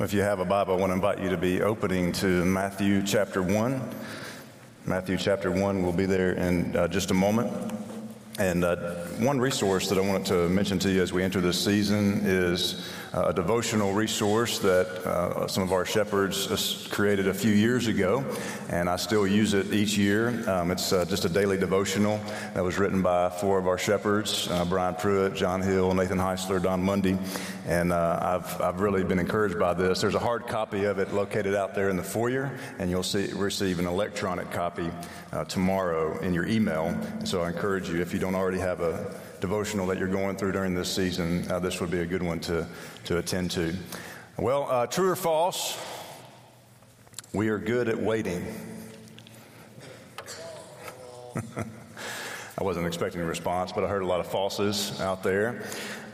If 0.00 0.12
you 0.12 0.22
have 0.22 0.40
a 0.40 0.44
Bible, 0.44 0.74
I 0.74 0.76
want 0.76 0.90
to 0.90 0.94
invite 0.94 1.20
you 1.20 1.30
to 1.30 1.36
be 1.36 1.62
opening 1.62 2.10
to 2.14 2.44
Matthew 2.44 3.00
chapter 3.06 3.40
1. 3.44 3.80
Matthew 4.86 5.16
chapter 5.16 5.52
1 5.52 5.84
will 5.84 5.92
be 5.92 6.04
there 6.04 6.32
in 6.32 6.74
uh, 6.74 6.88
just 6.88 7.12
a 7.12 7.14
moment. 7.14 7.52
And 8.40 8.64
uh, 8.64 9.04
one 9.18 9.38
resource 9.38 9.88
that 9.88 9.98
I 9.98 10.00
wanted 10.00 10.26
to 10.26 10.48
mention 10.48 10.78
to 10.80 10.90
you 10.90 11.02
as 11.02 11.12
we 11.12 11.22
enter 11.22 11.40
this 11.40 11.62
season 11.62 12.20
is 12.24 12.88
uh, 13.12 13.26
a 13.26 13.32
devotional 13.32 13.92
resource 13.92 14.58
that 14.58 14.88
uh, 15.06 15.46
some 15.46 15.62
of 15.62 15.72
our 15.72 15.84
shepherds 15.84 16.88
created 16.90 17.28
a 17.28 17.34
few 17.34 17.52
years 17.52 17.86
ago, 17.86 18.24
and 18.70 18.88
I 18.88 18.96
still 18.96 19.26
use 19.26 19.54
it 19.54 19.72
each 19.72 19.96
year. 19.96 20.48
Um, 20.50 20.72
it's 20.72 20.92
uh, 20.92 21.04
just 21.04 21.24
a 21.24 21.28
daily 21.28 21.56
devotional 21.56 22.18
that 22.54 22.64
was 22.64 22.76
written 22.76 23.02
by 23.02 23.30
four 23.30 23.58
of 23.58 23.68
our 23.68 23.78
shepherds 23.78 24.48
uh, 24.50 24.64
Brian 24.64 24.94
Pruitt, 24.96 25.34
John 25.34 25.62
Hill, 25.62 25.94
Nathan 25.94 26.18
Heisler, 26.18 26.60
Don 26.60 26.82
Mundy. 26.82 27.16
And 27.66 27.92
uh, 27.92 28.18
I've, 28.20 28.60
I've 28.60 28.80
really 28.80 29.04
been 29.04 29.18
encouraged 29.18 29.58
by 29.58 29.74
this. 29.74 30.00
There's 30.00 30.14
a 30.14 30.18
hard 30.18 30.46
copy 30.46 30.84
of 30.84 30.98
it 30.98 31.14
located 31.14 31.54
out 31.54 31.74
there 31.74 31.88
in 31.88 31.96
the 31.96 32.02
foyer, 32.02 32.50
and 32.78 32.90
you'll 32.90 33.02
see, 33.02 33.32
receive 33.32 33.78
an 33.78 33.86
electronic 33.86 34.50
copy 34.50 34.90
uh, 35.32 35.44
tomorrow 35.44 36.18
in 36.18 36.34
your 36.34 36.46
email. 36.46 36.94
So 37.24 37.42
I 37.42 37.48
encourage 37.48 37.88
you, 37.88 38.02
if 38.02 38.12
you 38.12 38.18
don't 38.18 38.34
already 38.34 38.58
have 38.58 38.80
a 38.80 39.03
devotional 39.44 39.86
that 39.86 39.98
you're 39.98 40.08
going 40.08 40.34
through 40.34 40.52
during 40.52 40.72
this 40.72 40.90
season, 40.90 41.46
uh, 41.50 41.58
this 41.58 41.78
would 41.78 41.90
be 41.90 41.98
a 41.98 42.06
good 42.06 42.22
one 42.22 42.40
to, 42.40 42.66
to 43.04 43.18
attend 43.18 43.50
to. 43.50 43.74
Well, 44.38 44.66
uh, 44.70 44.86
true 44.86 45.10
or 45.10 45.16
false, 45.16 45.78
we 47.34 47.50
are 47.50 47.58
good 47.58 47.90
at 47.90 48.00
waiting. 48.00 48.42
I 52.56 52.62
wasn't 52.62 52.86
expecting 52.86 53.20
a 53.20 53.26
response, 53.26 53.70
but 53.70 53.84
I 53.84 53.88
heard 53.88 54.00
a 54.00 54.06
lot 54.06 54.20
of 54.20 54.28
falses 54.28 54.98
out 55.02 55.22
there. 55.22 55.62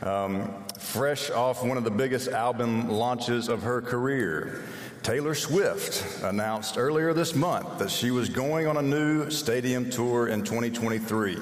Um, 0.01 0.53
fresh 0.77 1.31
off 1.31 1.63
one 1.63 1.77
of 1.77 1.85
the 1.85 1.91
biggest 1.91 2.27
album 2.27 2.89
launches 2.89 3.47
of 3.47 3.63
her 3.63 3.81
career, 3.81 4.61
Taylor 5.03 5.35
Swift 5.35 6.21
announced 6.21 6.77
earlier 6.77 7.13
this 7.13 7.33
month 7.33 7.79
that 7.79 7.91
she 7.91 8.11
was 8.11 8.27
going 8.27 8.67
on 8.67 8.75
a 8.75 8.81
new 8.81 9.29
stadium 9.29 9.89
tour 9.89 10.27
in 10.27 10.43
2023. 10.43 11.37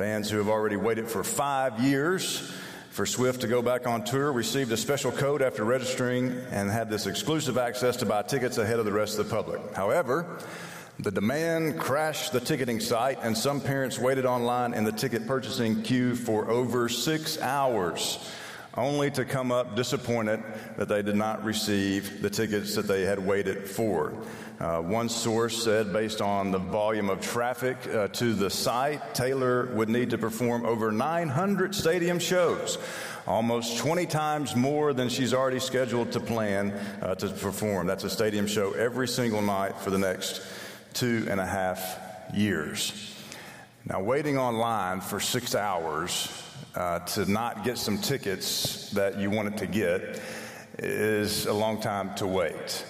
Fans 0.00 0.30
who 0.30 0.38
have 0.38 0.48
already 0.48 0.76
waited 0.76 1.06
for 1.10 1.22
five 1.22 1.78
years 1.78 2.50
for 2.88 3.04
Swift 3.04 3.42
to 3.42 3.46
go 3.46 3.60
back 3.60 3.86
on 3.86 4.02
tour 4.02 4.32
received 4.32 4.72
a 4.72 4.76
special 4.78 5.12
code 5.12 5.42
after 5.42 5.62
registering 5.62 6.40
and 6.52 6.70
had 6.70 6.88
this 6.88 7.06
exclusive 7.06 7.58
access 7.58 7.96
to 7.96 8.06
buy 8.06 8.22
tickets 8.22 8.56
ahead 8.56 8.78
of 8.78 8.86
the 8.86 8.92
rest 8.92 9.18
of 9.18 9.28
the 9.28 9.34
public. 9.34 9.60
However, 9.74 10.38
the 11.00 11.10
demand 11.10 11.78
crashed 11.78 12.32
the 12.32 12.40
ticketing 12.40 12.80
site, 12.80 13.18
and 13.22 13.36
some 13.36 13.60
parents 13.60 13.98
waited 13.98 14.24
online 14.24 14.72
in 14.72 14.84
the 14.84 14.92
ticket 14.92 15.26
purchasing 15.26 15.82
queue 15.82 16.16
for 16.16 16.50
over 16.50 16.88
six 16.88 17.38
hours, 17.38 18.26
only 18.78 19.10
to 19.10 19.26
come 19.26 19.52
up 19.52 19.76
disappointed 19.76 20.42
that 20.78 20.88
they 20.88 21.02
did 21.02 21.16
not 21.16 21.44
receive 21.44 22.22
the 22.22 22.30
tickets 22.30 22.74
that 22.74 22.88
they 22.88 23.02
had 23.02 23.18
waited 23.18 23.68
for. 23.68 24.14
Uh, 24.60 24.78
one 24.82 25.08
source 25.08 25.64
said, 25.64 25.90
based 25.90 26.20
on 26.20 26.50
the 26.50 26.58
volume 26.58 27.08
of 27.08 27.22
traffic 27.22 27.78
uh, 27.94 28.08
to 28.08 28.34
the 28.34 28.50
site, 28.50 29.14
Taylor 29.14 29.66
would 29.74 29.88
need 29.88 30.10
to 30.10 30.18
perform 30.18 30.66
over 30.66 30.92
900 30.92 31.74
stadium 31.74 32.18
shows, 32.18 32.76
almost 33.26 33.78
20 33.78 34.04
times 34.04 34.54
more 34.54 34.92
than 34.92 35.08
she's 35.08 35.32
already 35.32 35.60
scheduled 35.60 36.12
to 36.12 36.20
plan 36.20 36.72
uh, 37.00 37.14
to 37.14 37.28
perform. 37.28 37.86
That's 37.86 38.04
a 38.04 38.10
stadium 38.10 38.46
show 38.46 38.72
every 38.72 39.08
single 39.08 39.40
night 39.40 39.78
for 39.78 39.88
the 39.88 39.98
next 39.98 40.42
two 40.92 41.26
and 41.30 41.40
a 41.40 41.46
half 41.46 41.98
years. 42.34 42.92
Now, 43.86 44.02
waiting 44.02 44.36
online 44.36 45.00
for 45.00 45.20
six 45.20 45.54
hours 45.54 46.30
uh, 46.74 46.98
to 46.98 47.24
not 47.24 47.64
get 47.64 47.78
some 47.78 47.96
tickets 47.96 48.90
that 48.90 49.18
you 49.18 49.30
wanted 49.30 49.56
to 49.56 49.66
get 49.66 50.20
is 50.78 51.46
a 51.46 51.52
long 51.54 51.80
time 51.80 52.14
to 52.16 52.26
wait. 52.26 52.84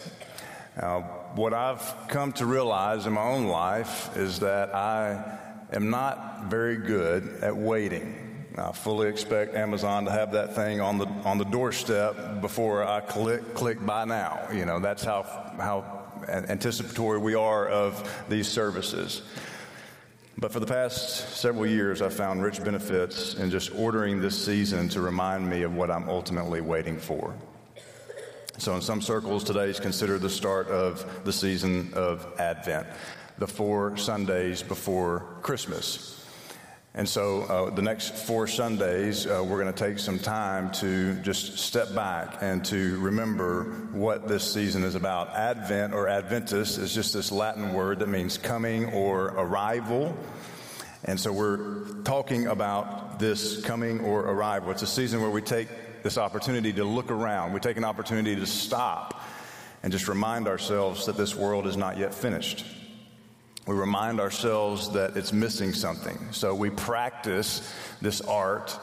Now, 0.77 1.20
what 1.35 1.55
I've 1.55 1.95
come 2.09 2.33
to 2.35 2.47
realize 2.47 3.07
in 3.07 3.13
my 3.13 3.23
own 3.23 3.47
life 3.47 4.17
is 4.17 4.41
that 4.41 4.75
I 4.75 5.39
am 5.73 5.91
not 5.91 6.45
very 6.47 6.77
good 6.77 7.39
at 7.43 7.57
waiting. 7.57 8.27
I 8.59 8.73
fully 8.73 9.09
expect 9.09 9.55
Amazon 9.55 10.05
to 10.07 10.11
have 10.11 10.33
that 10.33 10.55
thing 10.55 10.81
on 10.81 10.99
the 10.99 11.07
on 11.25 11.39
the 11.39 11.45
doorstep 11.45 12.41
before 12.41 12.85
I 12.85 13.01
click 13.01 13.55
click 13.55 13.85
buy 13.85 14.05
now. 14.05 14.49
You 14.53 14.67
know, 14.67 14.81
that's 14.81 15.05
how 15.05 15.23
how 15.57 16.01
anticipatory 16.29 17.19
we 17.19 17.35
are 17.35 17.69
of 17.69 18.25
these 18.29 18.49
services. 18.49 19.23
But 20.37 20.53
for 20.53 20.61
the 20.61 20.67
past 20.67 21.37
several 21.37 21.67
years, 21.67 22.03
I've 22.03 22.15
found 22.15 22.43
rich 22.43 22.63
benefits 22.65 23.35
in 23.35 23.51
just 23.51 23.75
ordering 23.75 24.21
this 24.21 24.43
season 24.43 24.89
to 24.91 25.01
remind 25.01 25.49
me 25.49 25.63
of 25.63 25.75
what 25.75 25.91
I'm 25.91 26.09
ultimately 26.09 26.61
waiting 26.61 26.99
for. 26.99 27.35
So, 28.61 28.75
in 28.75 28.83
some 28.83 29.01
circles, 29.01 29.43
today 29.43 29.71
is 29.71 29.81
considered 29.81 30.21
the 30.21 30.29
start 30.29 30.69
of 30.69 31.25
the 31.25 31.33
season 31.33 31.95
of 31.95 32.27
Advent, 32.39 32.89
the 33.39 33.47
four 33.47 33.97
Sundays 33.97 34.63
before 34.63 35.25
Christmas. 35.41 36.23
And 36.95 37.09
so, 37.09 37.45
uh, 37.45 37.71
the 37.71 37.81
next 37.81 38.15
four 38.15 38.47
Sundays, 38.47 39.27
uh, 39.27 39.43
we're 39.43 39.63
going 39.63 39.73
to 39.73 39.85
take 39.85 39.99
some 39.99 40.19
time 40.19 40.73
to 40.73 41.15
just 41.23 41.57
step 41.57 41.95
back 41.95 42.43
and 42.43 42.63
to 42.67 43.01
remember 43.01 43.65
what 43.93 44.29
this 44.29 44.53
season 44.53 44.85
is 44.85 44.95
about. 44.95 45.31
Advent 45.31 45.95
or 45.95 46.07
Adventus 46.11 46.77
is 46.77 46.95
just 46.95 47.15
this 47.15 47.33
Latin 47.33 47.73
word 47.73 48.01
that 48.01 48.11
means 48.11 48.37
coming 48.37 48.93
or 48.93 49.29
arrival. 49.29 50.15
And 51.05 51.19
so, 51.19 51.33
we're 51.33 52.03
talking 52.03 52.47
about 52.47 53.19
this 53.19 53.65
coming 53.65 54.01
or 54.01 54.21
arrival. 54.21 54.71
It's 54.71 54.83
a 54.83 54.87
season 54.87 55.23
where 55.23 55.31
we 55.31 55.41
take 55.41 55.69
this 56.03 56.19
opportunity 56.19 56.73
to 56.75 56.85
look 56.85 57.11
around, 57.11 57.53
we 57.53 57.61
take 57.61 57.77
an 57.77 57.85
opportunity 57.85 58.37
to 58.37 58.47
stop 58.47 59.23
and 59.83 59.93
just 59.93 60.09
remind 60.09 60.47
ourselves 60.49 61.07
that 61.07 61.17
this 61.17 61.35
world 61.35 61.67
is 61.67 61.77
not 61.77 61.99
yet 61.99 62.15
finished 62.15 62.65
we 63.71 63.77
remind 63.77 64.19
ourselves 64.19 64.91
that 64.91 65.17
it's 65.17 65.33
missing 65.33 65.73
something. 65.73 66.19
So 66.33 66.55
we 66.55 66.71
practice 66.71 67.73
this 68.01 68.21
art 68.21 68.77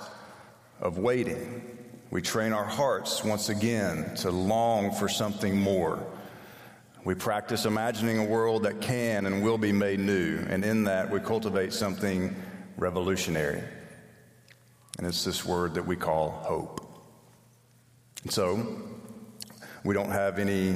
of 0.79 0.97
waiting. 0.97 1.77
We 2.09 2.21
train 2.21 2.53
our 2.53 2.63
hearts 2.63 3.21
once 3.21 3.49
again 3.49 4.15
to 4.17 4.31
long 4.31 4.91
for 4.91 5.09
something 5.09 5.57
more. 5.57 6.05
We 7.03 7.15
practice 7.15 7.65
imagining 7.65 8.19
a 8.19 8.23
world 8.23 8.63
that 8.63 8.79
can 8.79 9.25
and 9.25 9.43
will 9.43 9.57
be 9.57 9.73
made 9.73 9.99
new, 9.99 10.39
and 10.47 10.63
in 10.63 10.85
that 10.85 11.09
we 11.09 11.19
cultivate 11.19 11.73
something 11.73 12.33
revolutionary. 12.77 13.61
And 14.97 15.05
it's 15.05 15.25
this 15.25 15.43
word 15.43 15.73
that 15.73 15.85
we 15.85 15.97
call 15.97 16.29
hope. 16.29 16.86
So, 18.29 18.81
we 19.83 19.93
don't 19.93 20.11
have 20.11 20.39
any 20.39 20.75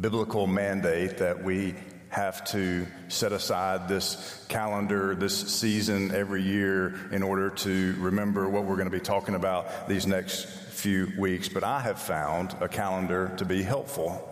biblical 0.00 0.46
mandate 0.46 1.18
that 1.18 1.44
we 1.44 1.74
have 2.08 2.44
to 2.44 2.86
set 3.08 3.32
aside 3.32 3.88
this 3.88 4.44
calendar, 4.48 5.14
this 5.14 5.52
season 5.52 6.12
every 6.12 6.42
year 6.42 6.94
in 7.12 7.22
order 7.22 7.50
to 7.50 7.94
remember 7.98 8.48
what 8.48 8.64
we're 8.64 8.76
going 8.76 8.90
to 8.90 8.96
be 8.96 9.00
talking 9.00 9.36
about 9.36 9.88
these 9.88 10.06
next 10.06 10.46
few 10.48 11.12
weeks. 11.18 11.48
But 11.48 11.62
I 11.62 11.80
have 11.80 12.00
found 12.00 12.56
a 12.60 12.68
calendar 12.68 13.32
to 13.36 13.44
be 13.44 13.62
helpful. 13.62 14.29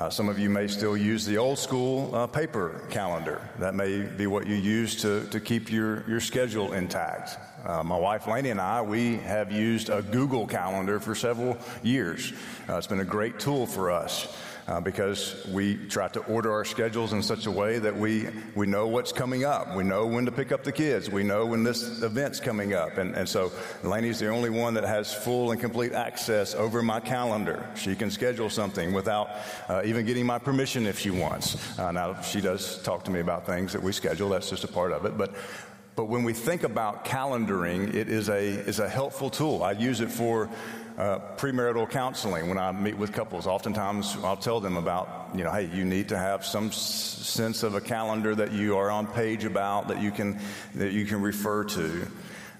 Uh, 0.00 0.08
some 0.08 0.30
of 0.30 0.38
you 0.38 0.48
may 0.48 0.66
still 0.66 0.96
use 0.96 1.26
the 1.26 1.36
old 1.36 1.58
school 1.58 2.14
uh, 2.14 2.26
paper 2.26 2.82
calendar. 2.88 3.46
That 3.58 3.74
may 3.74 4.00
be 4.00 4.26
what 4.26 4.46
you 4.46 4.54
use 4.54 4.96
to, 5.02 5.26
to 5.26 5.38
keep 5.40 5.70
your, 5.70 6.08
your 6.08 6.20
schedule 6.20 6.72
intact. 6.72 7.36
Uh, 7.66 7.82
my 7.82 7.98
wife 7.98 8.26
Laney 8.26 8.48
and 8.48 8.62
I, 8.62 8.80
we 8.80 9.16
have 9.16 9.52
used 9.52 9.90
a 9.90 10.00
Google 10.00 10.46
calendar 10.46 11.00
for 11.00 11.14
several 11.14 11.58
years. 11.82 12.32
Uh, 12.66 12.78
it's 12.78 12.86
been 12.86 13.00
a 13.00 13.04
great 13.04 13.38
tool 13.38 13.66
for 13.66 13.90
us 13.90 14.34
uh, 14.68 14.80
because 14.80 15.46
we 15.48 15.76
try 15.88 16.08
to 16.08 16.20
order 16.20 16.52
our 16.52 16.64
schedules 16.64 17.12
in 17.12 17.22
such 17.22 17.46
a 17.46 17.50
way 17.50 17.78
that 17.78 17.96
we, 17.96 18.28
we 18.54 18.66
know 18.66 18.86
what's 18.86 19.12
coming 19.12 19.44
up. 19.44 19.74
We 19.74 19.84
know 19.84 20.06
when 20.06 20.24
to 20.26 20.32
pick 20.32 20.52
up 20.52 20.64
the 20.64 20.72
kids. 20.72 21.10
We 21.10 21.22
know 21.22 21.46
when 21.46 21.62
this 21.62 22.02
event's 22.02 22.40
coming 22.40 22.74
up. 22.74 22.98
And, 22.98 23.14
and 23.14 23.28
so 23.28 23.52
Laney's 23.82 24.18
the 24.18 24.28
only 24.28 24.50
one 24.50 24.74
that 24.74 24.84
has 24.84 25.12
full 25.12 25.50
and 25.50 25.60
complete 25.60 25.92
access 25.92 26.54
over 26.54 26.82
my 26.82 27.00
calendar. 27.00 27.68
She 27.74 27.94
can 27.94 28.10
schedule 28.10 28.50
something 28.50 28.92
without 28.92 29.30
uh, 29.68 29.82
even 29.84 30.06
getting 30.06 30.26
my 30.26 30.38
permission 30.38 30.86
if 30.86 30.98
she 30.98 31.10
wants. 31.10 31.78
Uh, 31.78 31.92
now, 31.92 32.20
she 32.20 32.40
does 32.40 32.82
talk 32.82 33.04
to 33.04 33.10
me 33.10 33.20
about 33.20 33.46
things 33.46 33.72
that 33.72 33.82
we 33.82 33.92
schedule. 33.92 34.28
That's 34.28 34.50
just 34.50 34.64
a 34.64 34.68
part 34.68 34.92
of 34.92 35.04
it. 35.04 35.16
But 35.16 35.34
but 35.96 36.08
when 36.08 36.22
we 36.24 36.32
think 36.32 36.62
about 36.62 37.04
calendaring, 37.04 37.92
it 37.94 38.08
is 38.08 38.30
a, 38.30 38.40
is 38.40 38.78
a 38.78 38.88
helpful 38.88 39.28
tool. 39.28 39.62
I 39.62 39.72
use 39.72 40.00
it 40.00 40.10
for 40.10 40.48
uh, 40.98 41.18
premarital 41.36 41.88
counseling 41.88 42.48
when 42.48 42.58
I 42.58 42.72
meet 42.72 42.96
with 42.96 43.12
couples. 43.12 43.46
Oftentimes, 43.46 44.16
I'll 44.22 44.36
tell 44.36 44.60
them 44.60 44.76
about, 44.76 45.30
you 45.34 45.44
know, 45.44 45.50
hey, 45.50 45.70
you 45.72 45.84
need 45.84 46.08
to 46.08 46.18
have 46.18 46.44
some 46.44 46.68
s- 46.68 46.76
sense 46.76 47.62
of 47.62 47.74
a 47.74 47.80
calendar 47.80 48.34
that 48.34 48.52
you 48.52 48.76
are 48.76 48.90
on 48.90 49.06
page 49.06 49.44
about 49.44 49.88
that 49.88 50.00
you 50.02 50.10
can 50.10 50.38
that 50.74 50.92
you 50.92 51.06
can 51.06 51.22
refer 51.22 51.64
to, 51.64 52.06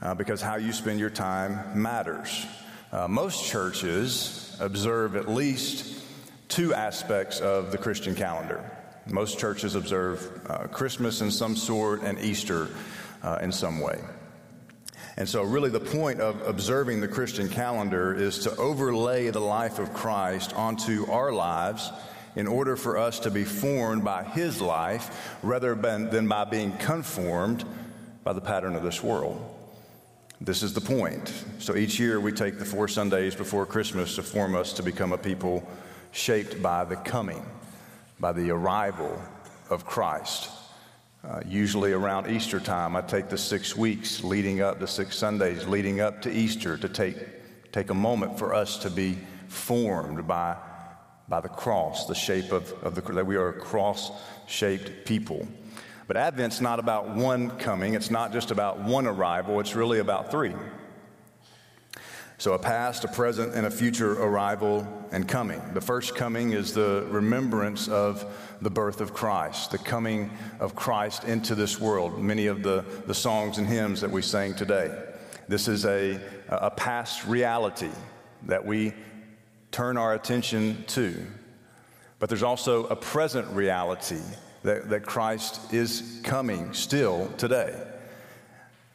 uh, 0.03 0.15
because 0.15 0.41
how 0.41 0.57
you 0.57 0.73
spend 0.73 1.01
your 1.01 1.11
time 1.11 1.81
matters. 1.83 2.47
Uh, 2.93 3.07
most 3.09 3.45
churches 3.45 4.57
observe 4.61 5.17
at 5.17 5.29
least 5.29 6.03
two 6.49 6.75
aspects 6.75 7.41
of 7.41 7.71
the 7.73 7.79
Christian 7.79 8.15
calendar. 8.15 8.65
Most 9.07 9.39
churches 9.39 9.75
observe 9.75 10.41
uh, 10.49 10.67
Christmas 10.67 11.21
in 11.21 11.31
some 11.31 11.57
sort 11.57 12.03
and 12.03 12.19
Easter 12.19 12.69
uh, 13.23 13.39
in 13.41 13.53
some 13.53 13.81
way. 13.81 14.01
And 15.21 15.29
so, 15.29 15.43
really, 15.43 15.69
the 15.69 15.79
point 15.79 16.19
of 16.19 16.41
observing 16.49 17.03
the 17.03 17.07
Christian 17.07 17.51
calendar 17.51 18.15
is 18.15 18.39
to 18.39 18.57
overlay 18.57 19.29
the 19.29 19.39
life 19.39 19.79
of 19.79 19.93
Christ 19.93 20.55
onto 20.55 21.05
our 21.11 21.31
lives 21.31 21.91
in 22.37 22.47
order 22.47 22.75
for 22.75 22.97
us 22.97 23.21
to 23.21 23.31
be 23.31 23.45
formed 23.45 24.03
by 24.03 24.25
his 24.25 24.63
life 24.63 25.37
rather 25.43 25.75
than 25.75 26.27
by 26.27 26.45
being 26.45 26.73
conformed 26.79 27.67
by 28.25 28.33
the 28.33 28.41
pattern 28.41 28.75
of 28.75 28.83
this 28.83 29.03
world. 29.03 29.39
This 30.41 30.63
is 30.63 30.73
the 30.73 30.81
point. 30.81 31.31
So 31.59 31.77
each 31.77 32.01
year 32.01 32.19
we 32.19 32.33
take 32.33 32.59
the 32.59 32.65
four 32.65 32.89
Sundays 32.89 33.35
before 33.35 33.67
Christmas 33.67 34.15
to 34.15 34.23
form 34.23 34.55
us 34.55 34.73
to 34.73 34.83
become 34.83 35.13
a 35.13 35.19
people 35.19 35.69
shaped 36.13 36.63
by 36.63 36.87
the 36.87 36.97
coming, 36.97 37.45
by 38.19 38.33
the 38.33 38.53
arrival 38.53 39.21
of 39.69 39.85
Christ. 39.85 40.49
Uh, 41.23 41.41
usually 41.47 41.93
around 41.93 42.31
Easter 42.31 42.59
time, 42.59 42.97
I 42.97 43.03
take 43.03 43.29
the 43.29 43.37
six 43.37 43.77
weeks 43.77 44.25
leading 44.25 44.63
up, 44.63 44.81
the 44.81 44.87
six 44.87 45.19
Sundays 45.19 45.67
leading 45.67 46.01
up 46.01 46.23
to 46.23 46.33
Easter 46.33 46.79
to 46.79 46.89
take, 46.89 47.73
take 47.73 47.91
a 47.91 47.95
moment 47.95 48.39
for 48.39 48.55
us 48.55 48.79
to 48.79 48.91
be 48.91 49.19
formed 49.47 50.27
by, 50.27 50.57
by 51.29 51.43
the 51.43 51.49
cross, 51.49 52.07
the 52.07 52.15
shape 52.15 52.53
of, 52.53 52.73
of 52.83 52.95
the, 52.95 53.03
that 53.13 53.27
we 53.27 53.37
are 53.37 53.51
a 53.51 53.53
cross 53.53 54.11
shaped 54.47 55.05
people. 55.05 55.47
But 56.07 56.17
Advent's 56.17 56.63
not 56.63 56.79
about 56.79 57.15
one 57.15 57.51
coming, 57.59 57.93
it's 57.93 58.11
not 58.11 58.33
just 58.33 58.51
about 58.51 58.81
one 58.81 59.07
arrival, 59.07 59.61
it's 59.61 59.75
really 59.75 59.99
about 59.99 60.31
three. 60.31 60.55
So, 62.41 62.55
a 62.55 62.59
past, 62.59 63.05
a 63.05 63.09
present, 63.09 63.55
and 63.55 63.67
a 63.67 63.71
future 63.71 64.13
arrival 64.13 64.89
and 65.13 65.29
coming. 65.29 65.61
The 65.75 65.81
first 65.83 66.15
coming 66.15 66.53
is 66.53 66.73
the 66.73 67.07
remembrance 67.11 67.87
of 67.87 68.25
the 68.63 68.71
birth 68.71 69.03
of 69.03 69.13
Christ, 69.13 69.73
the 69.73 69.77
coming 69.77 70.31
of 70.59 70.75
Christ 70.75 71.25
into 71.25 71.55
this 71.55 71.79
world. 71.79 72.19
Many 72.19 72.47
of 72.47 72.63
the, 72.63 72.83
the 73.07 73.13
songs 73.13 73.59
and 73.59 73.67
hymns 73.67 74.01
that 74.01 74.11
we 74.11 74.23
sang 74.23 74.55
today. 74.55 74.91
This 75.49 75.69
is 75.69 75.85
a, 75.85 76.19
a 76.49 76.71
past 76.71 77.27
reality 77.27 77.91
that 78.45 78.65
we 78.65 78.95
turn 79.71 79.99
our 79.99 80.15
attention 80.15 80.83
to. 80.87 81.15
But 82.21 82.31
there's 82.31 82.43
also 82.43 82.87
a 82.87 82.97
present 82.97 83.49
reality 83.49 84.23
that, 84.63 84.89
that 84.89 85.05
Christ 85.05 85.75
is 85.75 86.23
coming 86.25 86.73
still 86.73 87.31
today. 87.37 87.79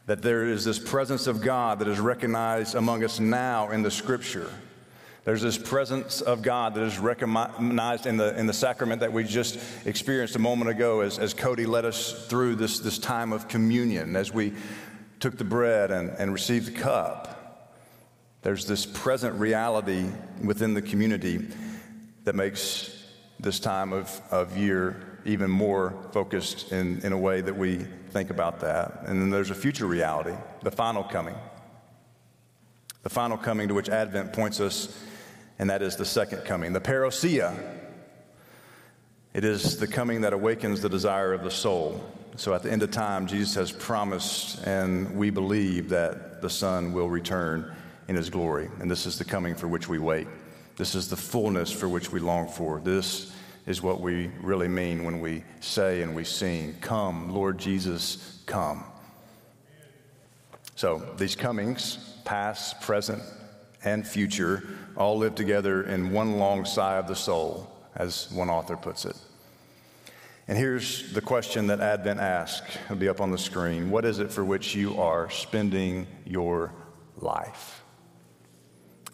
That 0.06 0.22
there 0.22 0.46
is 0.46 0.64
this 0.64 0.78
presence 0.78 1.28
of 1.28 1.42
God 1.42 1.80
that 1.80 1.88
is 1.88 2.00
recognized 2.00 2.76
among 2.76 3.04
us 3.04 3.20
now 3.20 3.72
in 3.72 3.82
the 3.82 3.92
scripture. 3.92 4.52
There's 5.24 5.42
this 5.42 5.58
presence 5.58 6.22
of 6.22 6.44
God 6.44 6.76
that 6.76 6.84
is 6.84 7.00
recognized 7.00 8.06
in 8.06 8.18
the, 8.18 8.38
in 8.38 8.46
the 8.46 8.54
sacrament 8.54 9.00
that 9.00 9.12
we 9.12 9.24
just 9.24 9.60
experienced 9.86 10.36
a 10.36 10.40
moment 10.40 10.70
ago 10.70 11.02
as, 11.02 11.18
as 11.18 11.34
Cody 11.34 11.66
led 11.66 11.84
us 11.84 12.28
through 12.28 12.56
this, 12.56 12.78
this 12.80 13.00
time 13.00 13.34
of 13.34 13.48
communion, 13.48 14.16
as 14.16 14.32
we 14.32 14.54
took 15.20 15.40
the 15.40 15.44
bread 15.44 15.90
and, 15.90 16.12
and 16.20 16.32
received 16.32 16.68
the 16.68 16.80
cup. 16.80 17.72
There's 18.44 18.68
this 18.68 18.86
present 18.86 19.40
reality 19.40 20.06
within 20.44 20.76
the 20.76 20.82
community 20.84 21.48
that 22.26 22.36
makes 22.36 23.08
this 23.40 23.60
time 23.60 23.94
of, 23.94 24.22
of 24.30 24.56
year 24.56 25.20
even 25.26 25.50
more 25.50 25.96
focused 26.12 26.72
in, 26.72 27.00
in 27.00 27.12
a 27.12 27.18
way 27.18 27.42
that 27.42 27.58
we 27.58 27.88
think 28.16 28.30
about 28.30 28.62
that. 28.62 29.02
And 29.08 29.22
then 29.22 29.30
there's 29.30 29.50
a 29.50 29.56
future 29.56 29.86
reality, 29.86 30.32
the 30.64 30.72
final 30.72 31.04
coming. 31.04 31.36
The 33.04 33.10
final 33.10 33.38
coming 33.38 33.68
to 33.68 33.74
which 33.74 33.90
Advent 33.90 34.32
points 34.32 34.62
us, 34.62 34.98
and 35.60 35.70
that 35.70 35.82
is 35.82 35.98
the 35.98 36.06
second 36.06 36.46
coming, 36.46 36.72
the 36.72 36.80
parousia. 36.80 37.54
It 39.34 39.44
is 39.44 39.78
the 39.78 39.88
coming 39.88 40.22
that 40.22 40.32
awakens 40.32 40.80
the 40.80 40.88
desire 40.88 41.34
of 41.34 41.44
the 41.44 41.52
soul. 41.52 42.02
So 42.38 42.54
at 42.54 42.64
the 42.64 42.72
end 42.72 42.84
of 42.84 42.92
time, 42.92 43.28
Jesus 43.28 43.54
has 43.56 43.70
promised, 43.70 44.66
and 44.66 45.18
we 45.18 45.30
believe 45.30 45.90
that 45.90 46.42
the 46.42 46.50
Son 46.50 46.94
will 46.94 47.10
return 47.10 47.76
in 48.08 48.16
his 48.16 48.30
glory. 48.30 48.70
And 48.80 48.90
this 48.90 49.06
is 49.06 49.18
the 49.18 49.26
coming 49.26 49.56
for 49.56 49.68
which 49.68 49.90
we 49.90 50.00
wait. 50.00 50.30
This 50.78 50.96
is 50.96 51.10
the 51.10 51.18
fullness 51.18 51.70
for 51.70 51.90
which 51.90 52.14
we 52.14 52.22
long 52.22 52.48
for. 52.48 52.80
This 52.80 53.35
is 53.66 53.82
what 53.82 54.00
we 54.00 54.30
really 54.42 54.68
mean 54.68 55.04
when 55.04 55.20
we 55.20 55.44
say 55.60 56.02
and 56.02 56.16
we 56.16 56.24
sing, 56.24 56.76
Come, 56.82 57.34
Lord 57.34 57.58
Jesus, 57.58 58.42
come. 58.46 58.84
So 60.76 61.00
these 61.18 61.36
comings, 61.36 61.98
past, 62.26 62.82
present, 62.82 63.24
and 63.84 64.06
future, 64.06 64.64
all 64.98 65.18
live 65.18 65.36
together 65.36 65.84
in 65.84 66.12
one 66.12 66.38
long 66.38 66.66
sigh 66.66 66.98
of 66.98 67.08
the 67.08 67.16
soul, 67.16 67.72
as 67.96 68.30
one 68.32 68.50
author 68.50 68.76
puts 68.76 69.06
it. 69.06 69.16
And 70.48 70.58
here's 70.58 71.12
the 71.14 71.22
question 71.22 71.68
that 71.68 71.80
Advent 71.80 72.20
asks. 72.20 72.78
It'll 72.86 72.98
be 72.98 73.10
up 73.10 73.22
on 73.22 73.32
the 73.32 73.38
screen. 73.38 73.90
What 73.90 74.06
is 74.06 74.20
it 74.20 74.32
for 74.32 74.44
which 74.44 74.76
you 74.76 75.00
are 75.00 75.30
spending 75.30 76.06
your 76.26 76.72
life? 77.18 77.85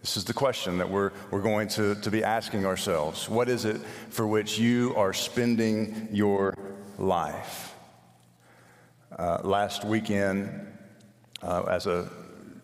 This 0.01 0.17
is 0.17 0.25
the 0.25 0.33
question 0.33 0.79
that 0.79 0.89
we're, 0.89 1.11
we're 1.29 1.43
going 1.43 1.67
to, 1.69 1.93
to 1.93 2.09
be 2.09 2.23
asking 2.23 2.65
ourselves. 2.65 3.29
What 3.29 3.47
is 3.49 3.65
it 3.65 3.77
for 4.09 4.25
which 4.25 4.57
you 4.57 4.95
are 4.95 5.13
spending 5.13 6.07
your 6.11 6.55
life? 6.97 7.75
Uh, 9.15 9.41
last 9.43 9.85
weekend, 9.85 10.67
uh, 11.43 11.63
as 11.69 11.85
a 11.85 12.09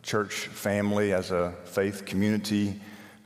church 0.02 0.34
family, 0.34 1.14
as 1.14 1.30
a 1.30 1.54
faith 1.66 2.06
community, 2.06 2.82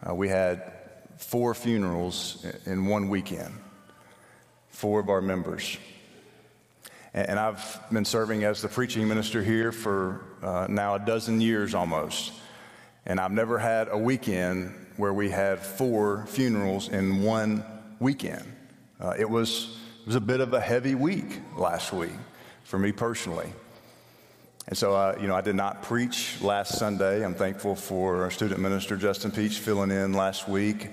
uh, 0.05 0.13
we 0.13 0.27
had 0.27 0.73
four 1.15 1.53
funerals 1.53 2.45
in 2.65 2.87
one 2.87 3.07
weekend, 3.07 3.53
four 4.71 4.99
of 4.99 5.07
our 5.07 5.21
members. 5.21 5.77
And, 7.13 7.39
I've 7.39 7.79
been 7.91 8.05
serving 8.05 8.43
as 8.43 8.61
the 8.61 8.67
preaching 8.67 9.07
minister 9.07 9.41
here 9.41 9.71
for 9.71 10.21
uh, 10.41 10.67
now 10.69 10.95
a 10.95 10.99
dozen 10.99 11.39
years 11.39 11.73
almost. 11.73 12.33
And 13.05 13.19
I've 13.19 13.31
never 13.31 13.57
had 13.57 13.87
a 13.89 13.97
weekend 13.97 14.73
where 14.97 15.13
we 15.13 15.29
had 15.29 15.59
four 15.59 16.25
funerals 16.27 16.89
in 16.89 17.23
one 17.23 17.63
weekend. 17.99 18.43
Uh, 18.99 19.13
it, 19.17 19.29
was, 19.29 19.77
it 20.01 20.07
was 20.07 20.15
a 20.15 20.21
bit 20.21 20.41
of 20.41 20.53
a 20.53 20.59
heavy 20.59 20.95
week 20.95 21.39
last 21.57 21.91
week 21.91 22.11
for 22.63 22.77
me 22.77 22.91
personally. 22.91 23.51
And 24.67 24.77
so, 24.77 24.93
uh, 24.93 25.17
you 25.19 25.27
know, 25.27 25.35
I 25.35 25.41
did 25.41 25.55
not 25.55 25.81
preach 25.81 26.39
last 26.41 26.77
Sunday. 26.77 27.25
I'm 27.25 27.33
thankful 27.33 27.75
for 27.75 28.23
our 28.23 28.31
student 28.31 28.59
minister, 28.59 28.95
Justin 28.95 29.31
Peach, 29.31 29.57
filling 29.57 29.89
in 29.89 30.13
last 30.13 30.47
week. 30.47 30.89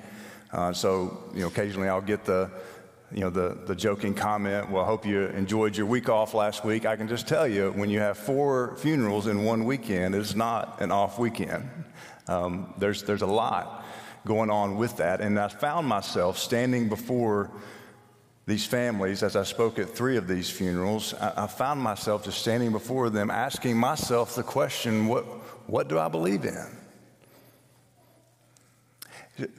Uh, 0.51 0.73
so, 0.73 1.25
you 1.35 1.41
know, 1.41 1.49
occasionally 1.49 1.89
I'll 1.89 2.01
get 2.01 2.25
the, 2.25 2.51
you 3.11 3.21
know, 3.21 3.31
the, 3.31 3.57
the 3.67 3.75
joking 3.75 4.15
comment, 4.15 4.71
well, 4.71 4.85
I 4.85 4.87
hope 4.87 5.07
you 5.07 5.23
enjoyed 5.23 5.77
your 5.77 5.87
week 5.87 6.09
off 6.11 6.35
last 6.35 6.65
week. 6.65 6.85
I 6.85 6.97
can 6.97 7.09
just 7.09 7.27
tell 7.27 7.49
you, 7.49 7.73
when 7.73 7.89
you 7.89 8.01
have 8.01 8.19
four 8.19 8.77
funerals 8.77 9.27
in 9.27 9.45
one 9.45 9.65
weekend, 9.65 10.15
it's 10.15 10.35
not 10.35 10.81
an 10.83 10.91
off 10.91 11.19
weekend. 11.19 11.69
Um, 12.27 12.75
there's, 12.77 13.03
there's 13.05 13.23
a 13.23 13.27
lot 13.27 13.87
going 14.27 14.51
on 14.51 14.77
with 14.77 14.99
that. 14.99 15.23
And 15.23 15.39
I 15.39 15.49
found 15.49 15.87
myself 15.87 16.37
standing 16.37 16.91
before 16.91 17.51
these 18.47 18.67
families 18.67 19.23
as 19.23 19.37
I 19.37 19.43
spoke 19.43 19.79
at 19.79 19.89
three 19.89 20.17
of 20.17 20.29
these 20.29 20.51
funerals. 20.51 21.15
I, 21.15 21.45
I 21.45 21.47
found 21.47 21.81
myself 21.81 22.25
just 22.25 22.39
standing 22.39 22.73
before 22.73 23.09
them 23.09 23.31
asking 23.31 23.79
myself 23.79 24.35
the 24.35 24.43
question 24.43 25.07
what, 25.07 25.25
what 25.67 25.89
do 25.89 25.99
I 25.99 26.09
believe 26.09 26.45
in? 26.45 26.67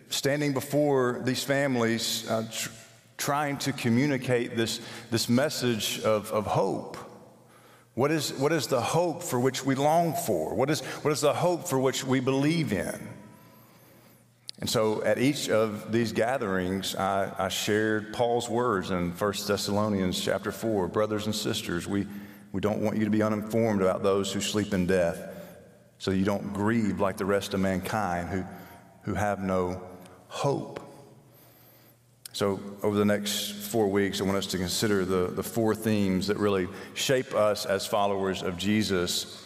Standing 0.10 0.54
before 0.54 1.22
these 1.24 1.44
families, 1.44 2.30
uh, 2.30 2.46
tr- 2.52 2.70
trying 3.20 3.58
to 3.60 3.72
communicate 3.72 4.58
this, 4.58 4.82
this 5.12 5.30
message 5.30 6.02
of, 6.02 6.32
of 6.32 6.48
hope 6.48 6.98
what 8.00 8.12
is, 8.12 8.32
what 8.36 8.54
is 8.54 8.68
the 8.68 8.80
hope 8.80 9.24
for 9.24 9.42
which 9.42 9.66
we 9.66 9.76
long 9.76 10.14
for? 10.14 10.56
What 10.56 10.70
is, 10.70 10.80
what 11.02 11.12
is 11.12 11.20
the 11.20 11.34
hope 11.34 11.68
for 11.68 11.78
which 11.78 12.06
we 12.06 12.22
believe 12.22 12.72
in? 12.72 12.98
And 14.60 14.70
so 14.70 15.04
at 15.04 15.20
each 15.20 15.50
of 15.50 15.92
these 15.92 16.14
gatherings, 16.14 16.96
I, 16.96 17.34
I 17.38 17.50
shared 17.50 18.14
Paul's 18.14 18.48
words 18.48 18.92
in 18.92 19.12
1 19.12 19.34
Thessalonians 19.46 20.18
chapter 20.18 20.54
4 20.54 20.88
Brothers 20.88 21.26
and 21.26 21.36
sisters, 21.36 21.90
we, 21.90 22.08
we 22.54 22.62
don't 22.62 22.80
want 22.80 22.96
you 22.96 23.04
to 23.04 23.12
be 23.12 23.22
uninformed 23.22 23.82
about 23.82 24.02
those 24.02 24.32
who 24.32 24.40
sleep 24.40 24.74
in 24.74 24.86
death, 24.86 25.22
so 25.98 26.12
you 26.12 26.24
don't 26.24 26.54
grieve 26.54 27.02
like 27.02 27.18
the 27.18 27.26
rest 27.26 27.54
of 27.54 27.60
mankind 27.60 28.30
who, 28.30 28.46
who 29.02 29.14
have 29.14 29.42
no 29.42 29.82
hope. 30.30 30.80
So, 32.40 32.58
over 32.84 32.96
the 32.96 33.04
next 33.04 33.52
four 33.52 33.90
weeks, 33.90 34.22
I 34.22 34.24
want 34.24 34.38
us 34.38 34.46
to 34.46 34.58
consider 34.58 35.04
the, 35.04 35.28
the 35.28 35.44
four 35.44 35.76
themes 35.76 36.28
that 36.28 36.38
really 36.38 36.70
shape 36.94 37.36
us 37.36 37.66
as 37.66 37.86
followers 37.86 38.44
of 38.44 38.58
Jesus 38.58 39.46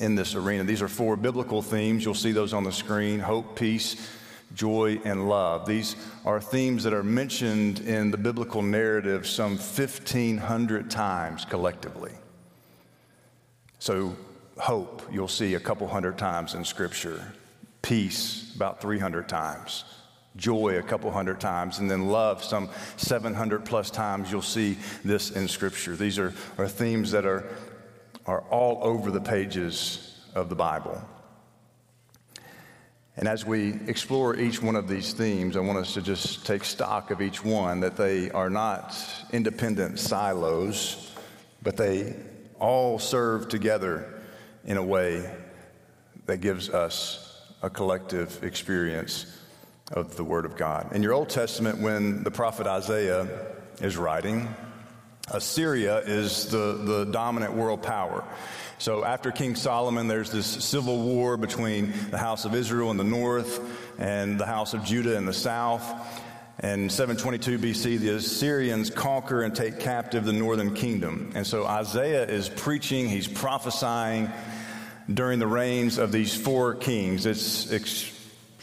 in 0.00 0.16
this 0.16 0.34
arena. 0.34 0.64
These 0.64 0.82
are 0.82 0.88
four 0.88 1.14
biblical 1.14 1.62
themes. 1.62 2.04
You'll 2.04 2.14
see 2.14 2.32
those 2.32 2.52
on 2.52 2.64
the 2.64 2.72
screen 2.72 3.20
hope, 3.20 3.54
peace, 3.54 4.10
joy, 4.56 5.00
and 5.04 5.28
love. 5.28 5.66
These 5.66 5.94
are 6.24 6.40
themes 6.40 6.82
that 6.82 6.92
are 6.92 7.04
mentioned 7.04 7.78
in 7.78 8.10
the 8.10 8.18
biblical 8.18 8.60
narrative 8.60 9.24
some 9.24 9.52
1,500 9.52 10.90
times 10.90 11.44
collectively. 11.44 12.14
So, 13.78 14.16
hope, 14.58 15.02
you'll 15.12 15.28
see 15.28 15.54
a 15.54 15.60
couple 15.60 15.86
hundred 15.86 16.18
times 16.18 16.54
in 16.54 16.64
Scripture, 16.64 17.32
peace, 17.82 18.52
about 18.56 18.80
300 18.80 19.28
times 19.28 19.84
joy 20.36 20.78
a 20.78 20.82
couple 20.82 21.10
hundred 21.10 21.40
times, 21.40 21.78
and 21.78 21.90
then 21.90 22.08
love 22.08 22.42
some 22.44 22.68
700 22.96 23.64
plus 23.64 23.90
times. 23.90 24.30
You'll 24.30 24.42
see 24.42 24.78
this 25.04 25.30
in 25.30 25.48
Scripture. 25.48 25.96
These 25.96 26.18
are, 26.18 26.32
are 26.58 26.68
themes 26.68 27.10
that 27.12 27.26
are, 27.26 27.44
are 28.26 28.42
all 28.50 28.78
over 28.82 29.10
the 29.10 29.20
pages 29.20 30.18
of 30.34 30.48
the 30.48 30.54
Bible. 30.54 31.02
And 33.16 33.28
as 33.28 33.44
we 33.44 33.74
explore 33.86 34.36
each 34.36 34.62
one 34.62 34.76
of 34.76 34.88
these 34.88 35.12
themes, 35.12 35.56
I 35.56 35.60
want 35.60 35.78
us 35.78 35.94
to 35.94 36.02
just 36.02 36.46
take 36.46 36.64
stock 36.64 37.10
of 37.10 37.20
each 37.20 37.44
one 37.44 37.80
that 37.80 37.96
they 37.96 38.30
are 38.30 38.48
not 38.48 38.96
independent 39.32 39.98
silos, 39.98 41.12
but 41.62 41.76
they 41.76 42.16
all 42.58 42.98
serve 42.98 43.48
together 43.48 44.22
in 44.64 44.76
a 44.76 44.82
way 44.82 45.28
that 46.26 46.38
gives 46.38 46.70
us 46.70 47.42
a 47.62 47.68
collective 47.68 48.42
experience 48.42 49.39
of 49.90 50.16
the 50.16 50.24
Word 50.24 50.44
of 50.44 50.56
God. 50.56 50.92
In 50.92 51.02
your 51.02 51.12
Old 51.12 51.28
Testament, 51.28 51.78
when 51.78 52.22
the 52.22 52.30
prophet 52.30 52.66
Isaiah 52.66 53.28
is 53.80 53.96
writing, 53.96 54.48
Assyria 55.28 55.98
is 55.98 56.46
the, 56.46 56.80
the 56.82 57.04
dominant 57.04 57.54
world 57.54 57.82
power. 57.82 58.24
So 58.78 59.04
after 59.04 59.30
King 59.30 59.56
Solomon, 59.56 60.08
there's 60.08 60.30
this 60.30 60.46
civil 60.46 61.02
war 61.02 61.36
between 61.36 61.92
the 62.10 62.18
house 62.18 62.44
of 62.44 62.54
Israel 62.54 62.90
in 62.90 62.96
the 62.96 63.04
north 63.04 63.60
and 63.98 64.38
the 64.38 64.46
house 64.46 64.74
of 64.74 64.84
Judah 64.84 65.16
in 65.16 65.26
the 65.26 65.32
south. 65.32 65.84
And 66.58 66.90
722 66.92 67.58
BC, 67.58 67.98
the 67.98 68.16
Assyrians 68.16 68.90
conquer 68.90 69.42
and 69.42 69.54
take 69.54 69.80
captive 69.80 70.24
the 70.24 70.32
northern 70.32 70.74
kingdom. 70.74 71.32
And 71.34 71.46
so 71.46 71.64
Isaiah 71.64 72.26
is 72.26 72.48
preaching, 72.48 73.08
he's 73.08 73.28
prophesying 73.28 74.30
during 75.12 75.38
the 75.38 75.46
reigns 75.46 75.98
of 75.98 76.12
these 76.12 76.34
four 76.34 76.74
kings. 76.74 77.24
It's, 77.24 77.70
it's 77.70 78.19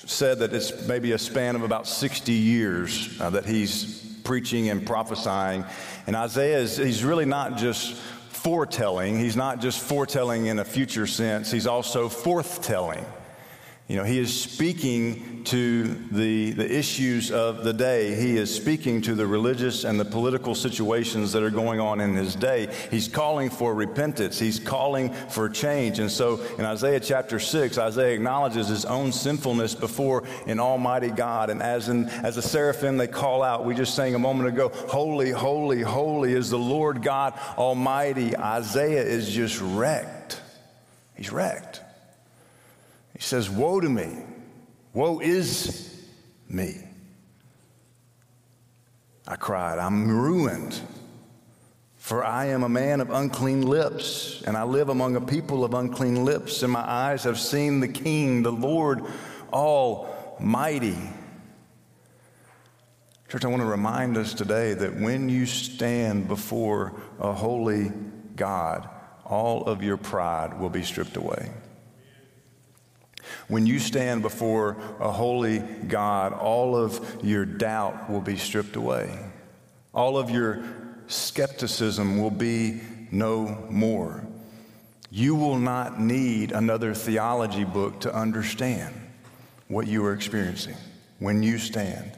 said 0.10 0.40
that 0.40 0.54
it's 0.54 0.88
maybe 0.88 1.12
a 1.12 1.18
span 1.18 1.56
of 1.56 1.64
about 1.64 1.86
60 1.86 2.32
years 2.32 3.20
uh, 3.20 3.30
that 3.30 3.46
he's 3.46 4.04
preaching 4.24 4.70
and 4.70 4.86
prophesying. 4.86 5.66
And 6.08 6.16
Isaiah 6.16 6.60
is 6.60 6.78
he's 6.78 7.04
really 7.04 7.26
not 7.26 7.58
just 7.58 7.94
foretelling. 8.30 9.20
He's 9.20 9.36
not 9.36 9.60
just 9.60 9.82
foretelling 9.82 10.46
in 10.46 10.60
a 10.60 10.66
future 10.66 11.08
sense, 11.08 11.52
he's 11.52 11.68
also 11.68 12.08
forthtelling. 12.08 13.04
You 13.88 13.96
know, 13.96 14.04
he 14.04 14.20
is 14.20 14.38
speaking 14.38 15.46
to 15.46 15.94
the, 16.12 16.52
the 16.52 16.70
issues 16.70 17.32
of 17.32 17.64
the 17.64 17.72
day. 17.72 18.16
He 18.16 18.36
is 18.36 18.54
speaking 18.54 19.02
to 19.04 19.16
the 19.16 19.26
religious 19.26 19.86
and 19.86 19.98
the 19.98 20.04
political 20.04 20.56
situations 20.56 21.32
that 21.32 21.42
are 21.42 21.50
going 21.50 21.80
on 21.80 22.02
in 22.02 22.14
his 22.14 22.36
day. 22.36 22.68
He's 22.92 23.08
calling 23.08 23.50
for 23.50 23.74
repentance. 23.74 24.38
He's 24.38 24.60
calling 24.60 25.14
for 25.30 25.48
change. 25.48 26.00
And 26.00 26.12
so 26.12 26.42
in 26.58 26.66
Isaiah 26.66 27.00
chapter 27.00 27.40
6, 27.40 27.78
Isaiah 27.78 28.14
acknowledges 28.14 28.68
his 28.68 28.84
own 28.84 29.14
sinfulness 29.14 29.74
before 29.74 30.26
an 30.48 30.60
almighty 30.60 31.10
God. 31.10 31.50
And 31.50 31.64
as, 31.64 31.88
in, 31.88 32.10
as 32.10 32.36
a 32.36 32.42
seraphim, 32.42 32.98
they 32.98 33.08
call 33.08 33.42
out, 33.42 33.64
we 33.64 33.74
just 33.74 33.96
sang 33.96 34.16
a 34.16 34.20
moment 34.20 34.50
ago, 34.50 34.68
Holy, 34.90 35.32
holy, 35.32 35.82
holy 35.82 36.34
is 36.34 36.50
the 36.50 36.60
Lord 36.60 37.02
God 37.02 37.40
Almighty. 37.58 38.36
Isaiah 38.36 39.04
is 39.04 39.30
just 39.30 39.62
wrecked. 39.62 40.42
He's 41.16 41.32
wrecked. 41.32 41.84
He 43.18 43.24
says, 43.24 43.50
Woe 43.50 43.82
to 43.82 43.90
me! 43.90 44.16
Woe 44.94 45.20
is 45.20 46.06
me! 46.48 46.84
I 49.28 49.36
cried, 49.36 49.80
I'm 49.80 50.08
ruined, 50.08 50.80
for 51.98 52.24
I 52.24 52.46
am 52.46 52.62
a 52.62 52.70
man 52.70 53.02
of 53.02 53.10
unclean 53.10 53.64
lips, 53.64 54.44
and 54.46 54.56
I 54.56 54.64
live 54.64 54.90
among 54.90 55.16
a 55.16 55.22
people 55.22 55.66
of 55.66 55.74
unclean 55.74 56.26
lips, 56.26 56.62
and 56.62 56.72
my 56.72 56.88
eyes 56.88 57.24
have 57.24 57.40
seen 57.40 57.80
the 57.80 57.88
King, 57.88 58.44
the 58.44 58.52
Lord 58.52 59.02
Almighty. 59.52 60.98
Church, 63.30 63.44
I 63.44 63.48
want 63.48 63.64
to 63.64 63.68
remind 63.68 64.16
us 64.16 64.36
today 64.36 64.76
that 64.76 64.96
when 64.96 65.28
you 65.28 65.48
stand 65.48 66.28
before 66.28 66.94
a 67.20 67.34
holy 67.34 67.92
God, 68.36 68.88
all 69.26 69.64
of 69.64 69.82
your 69.82 69.98
pride 69.98 70.60
will 70.60 70.70
be 70.70 70.84
stripped 70.84 71.18
away. 71.18 71.50
When 73.48 73.66
you 73.66 73.80
stand 73.80 74.22
before 74.22 74.78
a 75.00 75.12
holy 75.12 75.60
God, 75.60 76.34
all 76.34 76.76
of 76.76 77.24
your 77.24 77.46
doubt 77.46 78.10
will 78.10 78.22
be 78.22 78.36
stripped 78.36 78.76
away. 78.76 79.18
All 79.94 80.18
of 80.18 80.30
your 80.30 80.64
skepticism 81.08 82.22
will 82.22 82.32
be 82.32 82.82
no 83.10 83.66
more. 83.70 84.26
You 85.10 85.36
will 85.36 85.58
not 85.58 86.00
need 86.00 86.52
another 86.52 86.94
theology 86.94 87.64
book 87.64 88.02
to 88.02 88.14
understand 88.14 88.94
what 89.70 89.88
you 89.88 90.04
are 90.06 90.14
experiencing 90.14 90.76
when 91.20 91.42
you 91.42 91.58
stand 91.58 92.12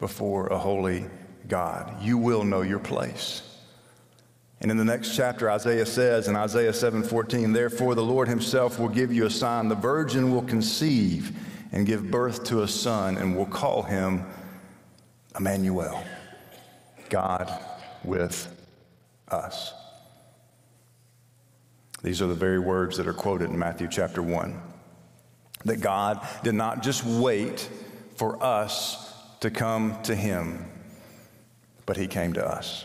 before 0.00 0.48
a 0.48 0.58
holy 0.58 1.06
God. 1.46 2.02
You 2.02 2.18
will 2.18 2.44
know 2.44 2.62
your 2.62 2.80
place. 2.80 3.42
And 4.60 4.70
in 4.70 4.76
the 4.76 4.84
next 4.84 5.16
chapter, 5.16 5.50
Isaiah 5.50 5.86
says 5.86 6.28
in 6.28 6.36
Isaiah 6.36 6.72
7:14, 6.72 7.52
"Therefore 7.54 7.94
the 7.94 8.02
Lord 8.02 8.28
himself 8.28 8.78
will 8.78 8.90
give 8.90 9.10
you 9.12 9.24
a 9.24 9.30
sign: 9.30 9.68
the 9.68 9.74
virgin 9.74 10.30
will 10.30 10.42
conceive 10.42 11.32
and 11.72 11.86
give 11.86 12.10
birth 12.10 12.44
to 12.44 12.62
a 12.62 12.68
son, 12.68 13.16
and 13.16 13.36
will 13.36 13.46
call 13.46 13.84
him 13.84 14.26
Emmanuel, 15.38 16.02
God 17.08 17.50
with 18.04 18.48
us." 19.28 19.72
These 22.02 22.20
are 22.20 22.26
the 22.26 22.34
very 22.34 22.58
words 22.58 22.98
that 22.98 23.06
are 23.06 23.14
quoted 23.14 23.48
in 23.50 23.58
Matthew 23.58 23.88
chapter 23.88 24.22
1. 24.22 24.60
That 25.64 25.80
God 25.80 26.26
did 26.42 26.54
not 26.54 26.82
just 26.82 27.04
wait 27.04 27.68
for 28.16 28.42
us 28.42 29.12
to 29.40 29.50
come 29.50 30.02
to 30.02 30.14
him, 30.14 30.66
but 31.86 31.96
he 31.96 32.06
came 32.06 32.34
to 32.34 32.46
us. 32.46 32.84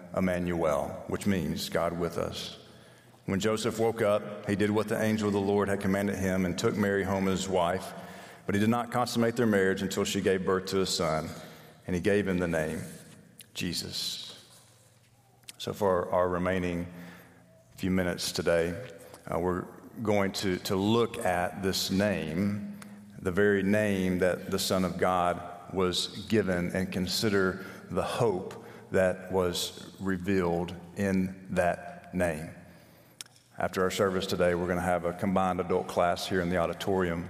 Emmanuel, 0.15 1.03
which 1.07 1.25
means 1.25 1.69
God 1.69 1.97
with 1.97 2.17
us. 2.17 2.57
When 3.25 3.39
Joseph 3.39 3.79
woke 3.79 4.01
up, 4.01 4.49
he 4.49 4.55
did 4.55 4.71
what 4.71 4.87
the 4.87 5.01
angel 5.01 5.27
of 5.27 5.33
the 5.33 5.39
Lord 5.39 5.69
had 5.69 5.79
commanded 5.79 6.17
him 6.17 6.45
and 6.45 6.57
took 6.57 6.75
Mary 6.75 7.03
home 7.03 7.27
as 7.27 7.41
his 7.41 7.49
wife. 7.49 7.93
But 8.45 8.55
he 8.55 8.61
did 8.61 8.69
not 8.69 8.91
consummate 8.91 9.35
their 9.35 9.45
marriage 9.45 9.81
until 9.81 10.03
she 10.03 10.19
gave 10.19 10.45
birth 10.45 10.65
to 10.67 10.81
a 10.81 10.85
son, 10.85 11.29
and 11.87 11.95
he 11.95 12.01
gave 12.01 12.27
him 12.27 12.39
the 12.39 12.47
name 12.47 12.81
Jesus. 13.53 14.37
So, 15.57 15.73
for 15.73 16.09
our 16.11 16.27
remaining 16.27 16.87
few 17.77 17.91
minutes 17.91 18.31
today, 18.31 18.73
uh, 19.31 19.39
we're 19.39 19.65
going 20.03 20.31
to, 20.31 20.57
to 20.57 20.75
look 20.75 21.23
at 21.25 21.61
this 21.61 21.91
name, 21.91 22.77
the 23.21 23.31
very 23.31 23.61
name 23.61 24.19
that 24.19 24.49
the 24.49 24.59
Son 24.59 24.83
of 24.83 24.97
God 24.97 25.39
was 25.71 26.07
given, 26.27 26.71
and 26.73 26.91
consider 26.91 27.65
the 27.91 28.01
hope 28.01 28.60
that 28.91 29.31
was 29.31 29.85
revealed 29.99 30.73
in 30.97 31.35
that 31.51 32.13
name. 32.13 32.49
After 33.57 33.83
our 33.83 33.91
service 33.91 34.25
today, 34.25 34.55
we're 34.55 34.65
going 34.65 34.77
to 34.77 34.83
have 34.83 35.05
a 35.05 35.13
combined 35.13 35.59
adult 35.59 35.87
class 35.87 36.27
here 36.27 36.41
in 36.41 36.49
the 36.49 36.57
auditorium. 36.57 37.29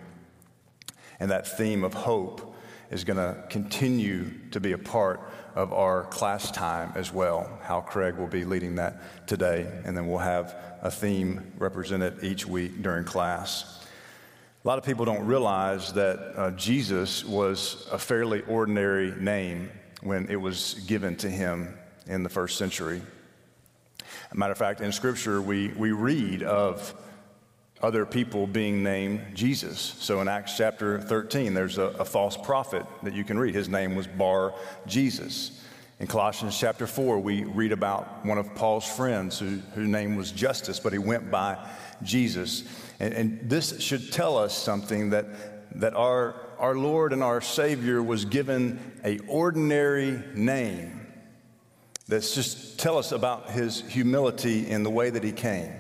And 1.19 1.29
that 1.29 1.47
theme 1.47 1.83
of 1.83 1.93
hope 1.93 2.55
is 2.89 3.03
going 3.03 3.17
to 3.17 3.41
continue 3.49 4.31
to 4.51 4.59
be 4.59 4.71
a 4.71 4.77
part 4.77 5.21
of 5.55 5.73
our 5.73 6.05
class 6.05 6.49
time 6.51 6.91
as 6.95 7.13
well. 7.13 7.59
Hal 7.63 7.81
Craig 7.81 8.15
will 8.15 8.27
be 8.27 8.45
leading 8.45 8.75
that 8.75 9.27
today, 9.27 9.69
and 9.85 9.95
then 9.95 10.07
we'll 10.07 10.19
have 10.19 10.55
a 10.81 10.89
theme 10.89 11.51
represented 11.57 12.23
each 12.23 12.45
week 12.45 12.81
during 12.81 13.03
class. 13.03 13.85
A 14.63 14.67
lot 14.67 14.77
of 14.77 14.85
people 14.85 15.05
don't 15.05 15.25
realize 15.25 15.93
that 15.93 16.33
uh, 16.37 16.51
Jesus 16.51 17.25
was 17.25 17.87
a 17.91 17.97
fairly 17.97 18.41
ordinary 18.43 19.11
name 19.19 19.69
when 20.01 20.27
it 20.29 20.35
was 20.35 20.75
given 20.87 21.15
to 21.17 21.29
him 21.29 21.77
in 22.07 22.23
the 22.23 22.29
first 22.29 22.57
century. 22.57 23.01
a 24.31 24.35
matter 24.35 24.51
of 24.51 24.57
fact, 24.57 24.81
in 24.81 24.91
Scripture, 24.91 25.41
we, 25.41 25.69
we 25.69 25.91
read 25.91 26.43
of 26.43 26.93
other 27.81 28.05
people 28.05 28.45
being 28.45 28.83
named 28.83 29.21
Jesus. 29.33 29.79
So 29.79 30.21
in 30.21 30.27
Acts 30.27 30.55
chapter 30.57 30.99
13, 30.99 31.53
there's 31.53 31.77
a, 31.77 31.83
a 31.83 32.05
false 32.05 32.37
prophet 32.37 32.85
that 33.03 33.13
you 33.13 33.23
can 33.23 33.39
read. 33.39 33.55
His 33.55 33.69
name 33.69 33.95
was 33.95 34.07
Bar 34.07 34.53
Jesus. 34.85 35.63
In 35.99 36.07
Colossians 36.07 36.57
chapter 36.57 36.87
4, 36.87 37.19
we 37.19 37.43
read 37.43 37.71
about 37.71 38.25
one 38.25 38.37
of 38.37 38.55
Paul's 38.55 38.87
friends 38.87 39.37
who, 39.37 39.59
whose 39.75 39.87
name 39.87 40.15
was 40.15 40.31
Justus, 40.31 40.79
but 40.79 40.93
he 40.93 40.99
went 40.99 41.29
by 41.29 41.57
Jesus. 42.01 42.63
And, 42.99 43.13
and 43.13 43.49
this 43.49 43.79
should 43.79 44.11
tell 44.11 44.37
us 44.37 44.57
something 44.57 45.11
that, 45.11 45.25
that 45.75 45.93
our, 45.93 46.35
our 46.59 46.75
Lord 46.75 47.13
and 47.13 47.23
our 47.23 47.41
Savior 47.41 48.01
was 48.01 48.25
given 48.25 48.79
a 49.03 49.19
ordinary 49.27 50.21
name 50.33 51.07
that's 52.07 52.35
just 52.35 52.79
tell 52.79 52.97
us 52.97 53.11
about 53.11 53.51
his 53.51 53.81
humility 53.81 54.69
in 54.69 54.83
the 54.83 54.89
way 54.89 55.09
that 55.09 55.23
he 55.23 55.31
came. 55.31 55.71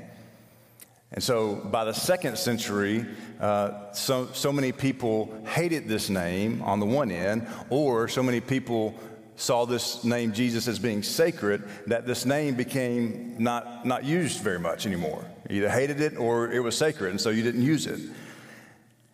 And 1.11 1.21
so 1.21 1.55
by 1.55 1.83
the 1.83 1.93
second 1.93 2.37
century, 2.37 3.05
uh, 3.39 3.91
so, 3.91 4.29
so 4.33 4.53
many 4.53 4.71
people 4.71 5.33
hated 5.45 5.87
this 5.89 6.09
name 6.09 6.61
on 6.61 6.79
the 6.79 6.85
one 6.85 7.11
end, 7.11 7.47
or 7.69 8.07
so 8.07 8.23
many 8.23 8.39
people 8.39 8.95
saw 9.35 9.65
this 9.65 10.03
name 10.05 10.31
Jesus 10.31 10.67
as 10.67 10.79
being 10.79 11.03
sacred 11.03 11.63
that 11.87 12.05
this 12.05 12.25
name 12.25 12.55
became 12.55 13.35
not, 13.39 13.85
not 13.85 14.05
used 14.05 14.41
very 14.41 14.59
much 14.59 14.85
anymore. 14.85 15.25
You 15.49 15.57
either 15.57 15.69
hated 15.69 15.99
it 15.99 16.17
or 16.17 16.49
it 16.49 16.59
was 16.59 16.77
sacred, 16.77 17.09
and 17.09 17.19
so 17.19 17.29
you 17.29 17.43
didn't 17.43 17.63
use 17.63 17.87
it. 17.87 17.99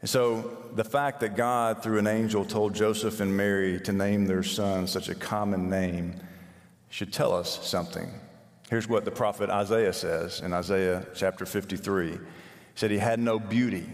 And 0.01 0.09
so 0.09 0.65
the 0.77 0.83
fact 0.83 1.21
that 1.21 1.35
God, 1.35 1.81
through 1.81 1.97
an 1.97 2.05
angel, 2.05 2.45
told 2.45 2.75
Joseph 2.75 3.19
and 3.19 3.35
Mary 3.35 3.79
to 3.81 3.91
name 3.91 4.27
their 4.27 4.43
son 4.43 4.85
such 4.85 5.09
a 5.09 5.15
common 5.15 5.71
name 5.71 6.13
should 6.91 7.11
tell 7.11 7.33
us 7.33 7.67
something. 7.67 8.07
Here's 8.69 8.87
what 8.87 9.03
the 9.03 9.09
prophet 9.09 9.49
Isaiah 9.49 9.91
says 9.91 10.39
in 10.39 10.53
Isaiah 10.53 11.03
chapter 11.15 11.47
53. 11.47 12.11
He 12.11 12.17
said, 12.75 12.91
He 12.91 12.99
had 12.99 13.19
no 13.19 13.39
beauty, 13.39 13.89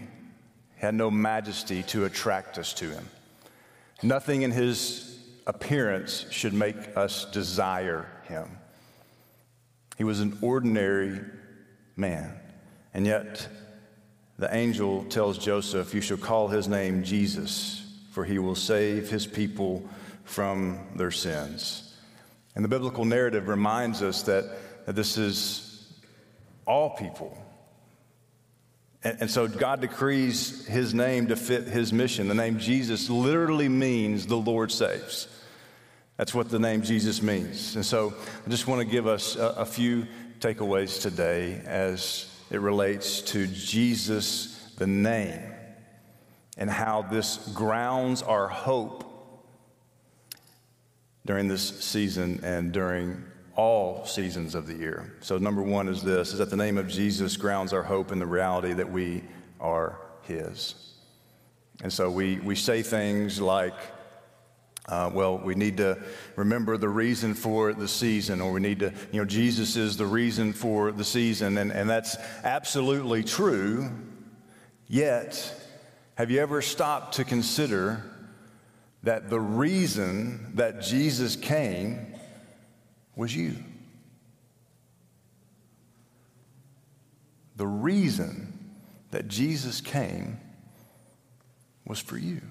had 0.76 0.94
no 0.94 1.10
majesty 1.10 1.82
to 1.84 2.04
attract 2.04 2.58
us 2.58 2.74
to 2.74 2.90
him. 2.90 3.08
Nothing 4.02 4.42
in 4.42 4.50
his 4.50 5.18
appearance 5.46 6.26
should 6.30 6.52
make 6.52 6.76
us 6.98 7.24
desire 7.32 8.06
him. 8.24 8.58
He 9.96 10.04
was 10.04 10.20
an 10.20 10.36
ordinary 10.42 11.18
man, 11.96 12.38
and 12.92 13.06
yet 13.06 13.48
the 14.38 14.54
angel 14.54 15.04
tells 15.04 15.38
Joseph, 15.38 15.94
You 15.94 16.00
shall 16.00 16.16
call 16.16 16.48
his 16.48 16.68
name 16.68 17.04
Jesus, 17.04 17.86
for 18.10 18.24
he 18.24 18.38
will 18.38 18.56
save 18.56 19.08
his 19.08 19.26
people 19.26 19.88
from 20.24 20.80
their 20.96 21.10
sins. 21.10 21.94
And 22.54 22.64
the 22.64 22.68
biblical 22.68 23.04
narrative 23.04 23.48
reminds 23.48 24.02
us 24.02 24.22
that, 24.22 24.44
that 24.86 24.94
this 24.96 25.18
is 25.18 25.92
all 26.66 26.90
people. 26.90 27.36
And, 29.02 29.22
and 29.22 29.30
so 29.30 29.46
God 29.46 29.80
decrees 29.80 30.66
his 30.66 30.94
name 30.94 31.28
to 31.28 31.36
fit 31.36 31.64
his 31.64 31.92
mission. 31.92 32.28
The 32.28 32.34
name 32.34 32.58
Jesus 32.58 33.10
literally 33.10 33.68
means 33.68 34.26
the 34.26 34.36
Lord 34.36 34.72
saves. 34.72 35.28
That's 36.16 36.34
what 36.34 36.48
the 36.48 36.60
name 36.60 36.82
Jesus 36.82 37.22
means. 37.22 37.74
And 37.74 37.84
so 37.84 38.14
I 38.46 38.50
just 38.50 38.66
want 38.66 38.80
to 38.80 38.86
give 38.86 39.06
us 39.06 39.36
a, 39.36 39.48
a 39.58 39.64
few 39.66 40.06
takeaways 40.38 41.00
today 41.00 41.60
as 41.66 42.30
it 42.50 42.60
relates 42.60 43.20
to 43.22 43.46
Jesus, 43.46 44.72
the 44.76 44.86
name, 44.86 45.42
and 46.56 46.70
how 46.70 47.02
this 47.02 47.38
grounds 47.54 48.22
our 48.22 48.48
hope 48.48 49.04
during 51.26 51.48
this 51.48 51.80
season 51.80 52.40
and 52.42 52.72
during 52.72 53.24
all 53.56 54.04
seasons 54.04 54.54
of 54.54 54.66
the 54.66 54.74
year. 54.74 55.14
So 55.20 55.38
number 55.38 55.62
1 55.62 55.88
is 55.88 56.02
this 56.02 56.32
is 56.32 56.38
that 56.38 56.50
the 56.50 56.56
name 56.56 56.76
of 56.76 56.88
Jesus 56.88 57.36
grounds 57.36 57.72
our 57.72 57.82
hope 57.82 58.12
in 58.12 58.18
the 58.18 58.26
reality 58.26 58.72
that 58.72 58.90
we 58.90 59.22
are 59.60 59.98
his. 60.22 60.74
And 61.82 61.92
so 61.92 62.10
we 62.10 62.38
we 62.40 62.54
say 62.54 62.82
things 62.82 63.40
like 63.40 63.74
uh, 64.86 65.10
well, 65.12 65.38
we 65.38 65.54
need 65.54 65.78
to 65.78 65.98
remember 66.36 66.76
the 66.76 66.88
reason 66.88 67.34
for 67.34 67.72
the 67.72 67.88
season, 67.88 68.40
or 68.40 68.52
we 68.52 68.60
need 68.60 68.80
to, 68.80 68.92
you 69.12 69.20
know, 69.20 69.24
Jesus 69.24 69.76
is 69.76 69.96
the 69.96 70.06
reason 70.06 70.52
for 70.52 70.92
the 70.92 71.04
season, 71.04 71.56
and, 71.56 71.72
and 71.72 71.88
that's 71.88 72.16
absolutely 72.42 73.24
true. 73.24 73.90
Yet, 74.86 75.54
have 76.16 76.30
you 76.30 76.40
ever 76.40 76.60
stopped 76.60 77.14
to 77.14 77.24
consider 77.24 78.04
that 79.02 79.30
the 79.30 79.40
reason 79.40 80.52
that 80.54 80.82
Jesus 80.82 81.34
came 81.34 82.14
was 83.16 83.34
you? 83.34 83.56
The 87.56 87.66
reason 87.66 88.52
that 89.12 89.28
Jesus 89.28 89.80
came 89.80 90.38
was 91.86 92.00
for 92.00 92.18
you. 92.18 92.42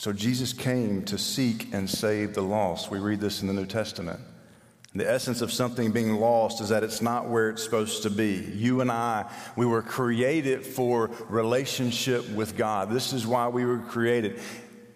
So 0.00 0.14
Jesus 0.14 0.54
came 0.54 1.02
to 1.02 1.18
seek 1.18 1.74
and 1.74 1.88
save 1.88 2.32
the 2.32 2.40
lost. 2.40 2.90
We 2.90 2.98
read 2.98 3.20
this 3.20 3.42
in 3.42 3.48
the 3.48 3.52
New 3.52 3.66
Testament. 3.66 4.18
The 4.94 5.06
essence 5.06 5.42
of 5.42 5.52
something 5.52 5.92
being 5.92 6.14
lost 6.14 6.62
is 6.62 6.70
that 6.70 6.82
it's 6.82 7.02
not 7.02 7.28
where 7.28 7.50
it's 7.50 7.62
supposed 7.62 8.04
to 8.04 8.10
be. 8.10 8.50
You 8.54 8.80
and 8.80 8.90
I, 8.90 9.30
we 9.56 9.66
were 9.66 9.82
created 9.82 10.64
for 10.64 11.10
relationship 11.28 12.26
with 12.30 12.56
God. 12.56 12.90
This 12.90 13.12
is 13.12 13.26
why 13.26 13.48
we 13.48 13.66
were 13.66 13.80
created. 13.80 14.40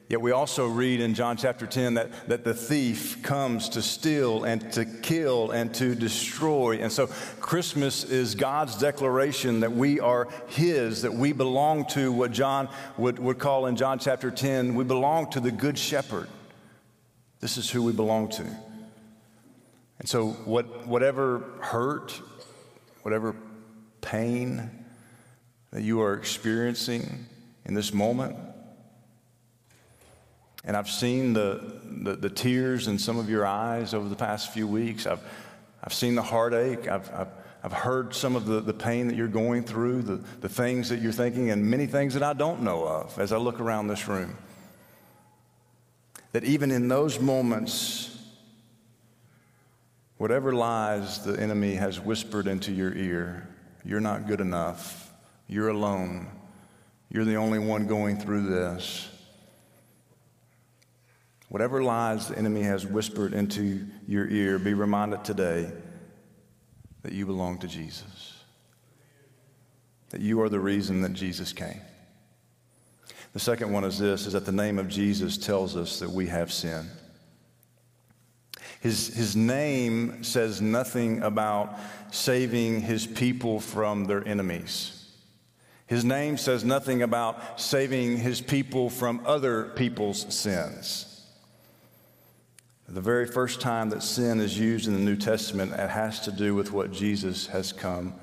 Yet 0.08 0.20
we 0.20 0.32
also 0.32 0.66
read 0.66 1.00
in 1.00 1.14
John 1.14 1.38
chapter 1.38 1.66
10 1.66 1.94
that, 1.94 2.28
that 2.28 2.44
the 2.44 2.52
thief 2.52 3.22
comes 3.22 3.70
to 3.70 3.80
steal 3.80 4.44
and 4.44 4.70
to 4.74 4.84
kill 4.84 5.50
and 5.50 5.74
to 5.76 5.94
destroy. 5.94 6.78
And 6.78 6.92
so 6.92 7.06
Christmas 7.40 8.04
is 8.04 8.34
God's 8.34 8.76
declaration 8.76 9.60
that 9.60 9.72
we 9.72 10.00
are 10.00 10.28
His, 10.48 11.02
that 11.02 11.14
we 11.14 11.32
belong 11.32 11.86
to 11.86 12.12
what 12.12 12.32
John 12.32 12.68
would, 12.98 13.18
would 13.18 13.38
call 13.38 13.64
in 13.64 13.76
John 13.76 13.98
chapter 13.98 14.30
10 14.30 14.74
we 14.74 14.84
belong 14.84 15.30
to 15.30 15.40
the 15.40 15.50
Good 15.50 15.78
Shepherd. 15.78 16.28
This 17.40 17.56
is 17.56 17.70
who 17.70 17.82
we 17.82 17.92
belong 17.92 18.28
to. 18.30 18.44
And 19.98 20.08
so, 20.08 20.28
what, 20.44 20.86
whatever 20.86 21.44
hurt, 21.60 22.20
whatever 23.02 23.34
pain 24.02 24.70
that 25.70 25.82
you 25.82 26.02
are 26.02 26.14
experiencing 26.14 27.26
in 27.64 27.72
this 27.72 27.94
moment, 27.94 28.36
and 30.64 30.76
I've 30.76 30.88
seen 30.88 31.34
the, 31.34 31.60
the, 31.84 32.16
the, 32.16 32.30
tears 32.30 32.88
in 32.88 32.98
some 32.98 33.18
of 33.18 33.28
your 33.28 33.44
eyes 33.46 33.92
over 33.92 34.08
the 34.08 34.16
past 34.16 34.52
few 34.52 34.66
weeks. 34.66 35.06
I've, 35.06 35.20
I've 35.82 35.92
seen 35.92 36.14
the 36.14 36.22
heartache. 36.22 36.88
I've, 36.88 37.12
I've, 37.12 37.28
I've 37.62 37.72
heard 37.72 38.14
some 38.14 38.34
of 38.34 38.46
the, 38.46 38.60
the 38.60 38.72
pain 38.72 39.08
that 39.08 39.16
you're 39.16 39.28
going 39.28 39.64
through, 39.64 40.02
the, 40.02 40.16
the 40.40 40.48
things 40.48 40.88
that 40.88 41.00
you're 41.00 41.12
thinking, 41.12 41.50
and 41.50 41.64
many 41.70 41.86
things 41.86 42.14
that 42.14 42.22
I 42.22 42.32
don't 42.32 42.62
know 42.62 42.84
of 42.84 43.18
as 43.18 43.32
I 43.32 43.36
look 43.36 43.60
around 43.60 43.88
this 43.88 44.08
room. 44.08 44.36
That 46.32 46.44
even 46.44 46.70
in 46.70 46.88
those 46.88 47.20
moments, 47.20 48.18
whatever 50.16 50.52
lies 50.52 51.24
the 51.24 51.38
enemy 51.38 51.74
has 51.74 52.00
whispered 52.00 52.46
into 52.46 52.72
your 52.72 52.92
ear, 52.94 53.48
you're 53.84 54.00
not 54.00 54.26
good 54.26 54.40
enough, 54.40 55.12
you're 55.46 55.68
alone, 55.68 56.26
you're 57.10 57.26
the 57.26 57.36
only 57.36 57.58
one 57.58 57.86
going 57.86 58.18
through 58.18 58.46
this 58.46 59.10
Whatever 61.54 61.84
lies 61.84 62.26
the 62.26 62.36
enemy 62.36 62.62
has 62.62 62.84
whispered 62.84 63.32
into 63.32 63.86
your 64.08 64.26
ear, 64.26 64.58
be 64.58 64.74
reminded 64.74 65.24
today 65.24 65.70
that 67.02 67.12
you 67.12 67.26
belong 67.26 67.58
to 67.58 67.68
Jesus, 67.68 68.42
that 70.10 70.20
you 70.20 70.40
are 70.40 70.48
the 70.48 70.58
reason 70.58 71.00
that 71.02 71.12
Jesus 71.12 71.52
came. 71.52 71.80
The 73.34 73.38
second 73.38 73.70
one 73.70 73.84
is 73.84 74.00
this 74.00 74.26
is 74.26 74.32
that 74.32 74.46
the 74.46 74.50
name 74.50 74.80
of 74.80 74.88
Jesus 74.88 75.38
tells 75.38 75.76
us 75.76 76.00
that 76.00 76.10
we 76.10 76.26
have 76.26 76.52
sin. 76.52 76.88
His, 78.80 79.14
his 79.14 79.36
name 79.36 80.24
says 80.24 80.60
nothing 80.60 81.22
about 81.22 81.78
saving 82.10 82.80
his 82.80 83.06
people 83.06 83.60
from 83.60 84.06
their 84.06 84.26
enemies. 84.26 85.08
His 85.86 86.04
name 86.04 86.36
says 86.36 86.64
nothing 86.64 87.00
about 87.02 87.60
saving 87.60 88.16
his 88.16 88.40
people 88.40 88.90
from 88.90 89.22
other 89.24 89.66
people's 89.76 90.34
sins. 90.34 91.12
The 92.88 93.00
very 93.00 93.26
first 93.26 93.60
time 93.62 93.90
that 93.90 94.02
sin 94.02 94.40
is 94.40 94.58
used 94.58 94.86
in 94.86 94.92
the 94.92 95.00
New 95.00 95.16
Testament, 95.16 95.72
it 95.72 95.90
has 95.90 96.20
to 96.20 96.32
do 96.32 96.54
with 96.54 96.70
what 96.70 96.92
Jesus 96.92 97.46
has 97.46 97.72
come 97.72 98.14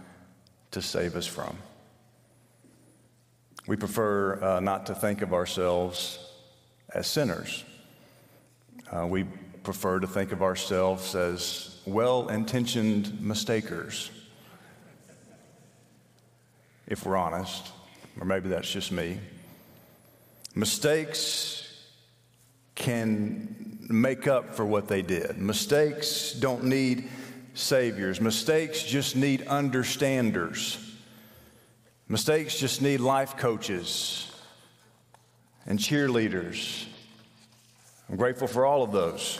to 0.70 0.82
save 0.82 1.16
us 1.16 1.26
from. 1.26 1.58
We 3.68 3.76
prefer 3.76 4.42
uh, 4.42 4.60
not 4.60 4.86
to 4.86 4.96
think 4.96 5.24
of 5.24 5.34
ourselves 5.34 6.20
as 6.94 7.08
sinners. 7.08 7.64
Uh, 8.92 9.08
we 9.08 9.26
prefer 9.64 10.00
to 10.00 10.08
think 10.08 10.32
of 10.32 10.44
ourselves 10.44 11.16
as 11.16 11.80
well 11.86 12.30
intentioned 12.30 13.20
mistakers, 13.20 14.12
if 16.88 17.06
we're 17.06 17.18
honest, 17.18 17.72
or 18.20 18.26
maybe 18.26 18.50
that's 18.50 18.72
just 18.72 18.92
me. 18.92 19.20
Mistakes 20.54 21.88
can 22.76 23.61
make 23.90 24.28
up 24.28 24.56
for 24.56 24.66
what 24.66 24.88
they 24.88 25.02
did. 25.02 25.38
Mistakes 25.38 26.34
don't 26.34 26.64
need 26.66 27.10
saviors, 27.54 28.22
mistakes 28.22 28.84
just 28.84 29.16
need 29.16 29.48
understanders. 29.48 30.78
Mistakes 32.08 32.60
just 32.60 32.82
need 32.82 33.00
life 33.00 33.38
coaches. 33.38 34.28
and 35.66 35.78
cheerleaders. 35.80 36.86
I'm 38.10 38.18
grateful 38.18 38.48
for 38.48 38.66
all 38.66 38.84
of 38.84 38.92
those. 38.92 39.40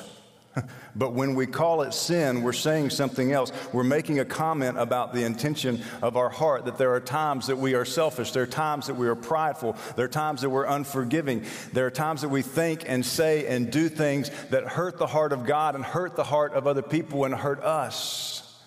But 0.94 1.14
when 1.14 1.36
we 1.36 1.48
call 1.48 1.84
it 1.84 1.94
sin, 1.94 2.44
we're 2.44 2.52
saying 2.52 2.90
something 2.90 3.32
else. 3.32 3.52
We're 3.72 3.84
making 3.84 4.20
a 4.20 4.26
comment 4.26 4.78
about 4.78 5.14
the 5.14 5.24
intention 5.24 5.82
of 6.02 6.18
our 6.18 6.30
heart 6.30 6.66
that 6.66 6.78
there 6.78 6.94
are 6.94 7.00
times 7.00 7.48
that 7.48 7.58
we 7.58 7.76
are 7.76 7.86
selfish. 7.86 8.32
There 8.32 8.44
are 8.44 8.48
times 8.48 8.88
that 8.88 8.96
we 8.96 9.08
are 9.08 9.16
prideful. 9.16 9.78
There 9.96 10.06
are 10.06 10.10
times 10.10 10.42
that 10.42 10.50
we're 10.50 10.66
unforgiving. 10.66 11.46
There 11.72 11.86
are 11.86 11.92
times 11.92 12.22
that 12.22 12.30
we 12.30 12.42
think 12.42 12.84
and 12.86 13.06
say 13.06 13.48
and 13.48 13.72
do 13.72 13.88
things 13.88 14.30
that 14.50 14.66
hurt 14.66 14.98
the 14.98 15.08
heart 15.08 15.32
of 15.32 15.46
God 15.46 15.76
and 15.76 15.86
hurt 15.86 16.18
the 16.18 16.26
heart 16.26 16.54
of 16.54 16.68
other 16.68 16.82
people 16.82 17.24
and 17.24 17.34
hurt 17.34 17.64
us. 17.64 18.62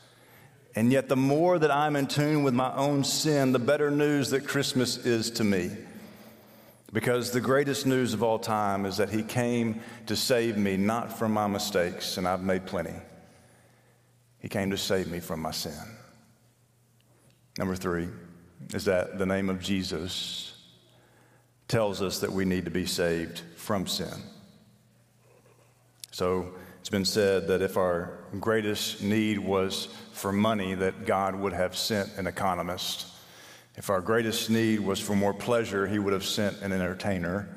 And 0.75 0.91
yet, 0.91 1.09
the 1.09 1.17
more 1.17 1.59
that 1.59 1.71
I'm 1.71 1.95
in 1.95 2.07
tune 2.07 2.43
with 2.43 2.55
my 2.55 2.75
own 2.75 3.05
sin, 3.05 3.53
the 3.53 3.59
better 3.59 3.91
news 3.91 4.31
that 4.31 4.49
Christmas 4.49 4.97
is 4.97 5.31
to 5.33 5.45
me. 5.45 5.71
Because 6.95 7.33
the 7.33 7.41
greatest 7.41 7.87
news 7.87 8.15
of 8.15 8.23
all 8.23 8.39
time 8.39 8.87
is 8.87 8.99
that 8.99 9.11
he 9.11 9.25
came 9.25 9.81
to 10.07 10.15
save 10.15 10.57
me, 10.57 10.77
not 10.77 11.19
from 11.19 11.33
my 11.33 11.49
mistakes, 11.49 12.19
and 12.19 12.27
I've 12.27 12.45
made 12.45 12.67
plenty. 12.67 12.95
He 14.39 14.49
came 14.49 14.71
to 14.71 14.79
save 14.79 15.11
me 15.11 15.19
from 15.19 15.41
my 15.41 15.51
sin. 15.51 15.75
Number 17.59 17.75
three 17.75 18.09
is 18.73 18.85
that 18.85 19.19
the 19.19 19.27
name 19.27 19.51
of 19.51 19.61
Jesus 19.61 20.57
tells 21.67 22.01
us 22.01 22.21
that 22.21 22.31
we 22.31 22.45
need 22.45 22.65
to 22.65 22.71
be 22.71 22.87
saved 22.87 23.43
from 23.57 23.89
sin. 23.89 24.15
So 26.13 26.55
it's 26.79 26.91
been 26.91 27.05
said 27.05 27.49
that 27.49 27.61
if 27.61 27.77
our 27.77 28.21
greatest 28.39 29.03
need 29.03 29.41
was 29.41 29.89
for 30.13 30.31
money, 30.31 30.75
that 30.77 31.07
God 31.07 31.35
would 31.35 31.55
have 31.55 31.77
sent 31.77 32.17
an 32.19 32.29
economist. 32.29 33.07
If 33.77 33.91
our 33.91 34.01
greatest 34.01 34.51
need 34.51 34.81
was 34.81 35.01
for 35.01 35.17
more 35.17 35.35
pleasure, 35.35 35.87
He 35.87 35.99
would 35.99 36.13
have 36.13 36.25
sent 36.25 36.61
an 36.63 36.73
entertainer. 36.73 37.49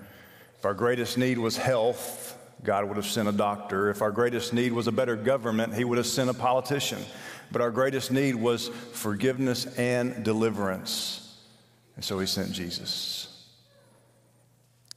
If 0.58 0.66
our 0.66 0.74
greatest 0.74 1.18
need 1.18 1.38
was 1.38 1.58
health, 1.58 2.38
God 2.64 2.86
would 2.86 2.98
have 2.98 3.06
sent 3.06 3.28
a 3.28 3.32
doctor. 3.32 3.90
If 3.90 4.02
our 4.02 4.12
greatest 4.12 4.54
need 4.54 4.74
was 4.74 4.88
a 4.88 4.92
better 4.92 5.16
government, 5.16 5.76
He 5.76 5.84
would 5.84 5.98
have 5.98 6.08
sent 6.08 6.30
a 6.30 6.34
politician. 6.34 7.00
But 7.52 7.62
our 7.62 7.72
greatest 7.72 8.12
need 8.12 8.36
was 8.36 8.68
forgiveness 8.68 9.66
and 9.78 10.24
deliverance. 10.24 11.38
And 11.96 12.04
so 12.04 12.18
He 12.20 12.26
sent 12.26 12.52
Jesus. 12.52 13.46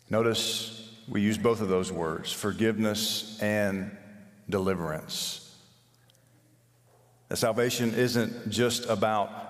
Notice 0.09 0.90
we 1.06 1.20
use 1.20 1.38
both 1.38 1.61
of 1.61 1.68
those 1.68 1.92
words 1.92 2.33
forgiveness 2.33 3.38
and 3.42 3.96
deliverance. 4.48 5.54
That 7.28 7.37
salvation 7.37 7.94
isn't 7.94 8.50
just 8.50 8.87
about 8.87 9.49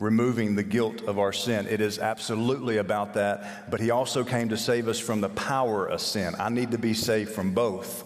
removing 0.00 0.56
the 0.56 0.62
guilt 0.62 1.02
of 1.02 1.18
our 1.18 1.32
sin. 1.32 1.68
It 1.68 1.80
is 1.80 1.98
absolutely 1.98 2.78
about 2.78 3.14
that. 3.14 3.70
But 3.70 3.80
he 3.80 3.90
also 3.90 4.24
came 4.24 4.48
to 4.48 4.56
save 4.56 4.88
us 4.88 4.98
from 4.98 5.20
the 5.20 5.28
power 5.28 5.86
of 5.86 6.00
sin. 6.00 6.34
I 6.38 6.48
need 6.48 6.72
to 6.72 6.78
be 6.78 6.94
saved 6.94 7.30
from 7.30 7.52
both. 7.52 8.04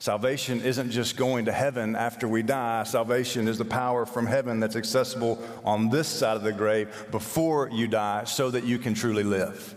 Salvation 0.00 0.62
isn't 0.62 0.90
just 0.90 1.16
going 1.16 1.44
to 1.44 1.52
heaven 1.52 1.96
after 1.96 2.26
we 2.26 2.42
die. 2.42 2.84
Salvation 2.84 3.46
is 3.46 3.58
the 3.58 3.64
power 3.64 4.06
from 4.06 4.26
heaven 4.26 4.58
that's 4.58 4.76
accessible 4.76 5.42
on 5.64 5.90
this 5.90 6.08
side 6.08 6.36
of 6.36 6.42
the 6.42 6.52
grave 6.52 7.06
before 7.10 7.68
you 7.70 7.86
die 7.88 8.24
so 8.24 8.50
that 8.50 8.64
you 8.64 8.78
can 8.78 8.94
truly 8.94 9.24
live. 9.24 9.74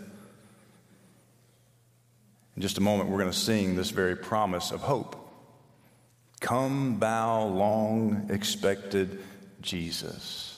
In 2.56 2.62
just 2.62 2.78
a 2.78 2.82
moment, 2.82 3.10
we're 3.10 3.18
going 3.18 3.32
to 3.32 3.36
sing 3.36 3.76
this 3.76 3.90
very 3.90 4.16
promise 4.16 4.70
of 4.70 4.80
hope. 4.80 5.18
Come, 6.40 6.98
thou 6.98 7.44
long 7.44 8.28
expected 8.30 9.22
Jesus 9.60 10.52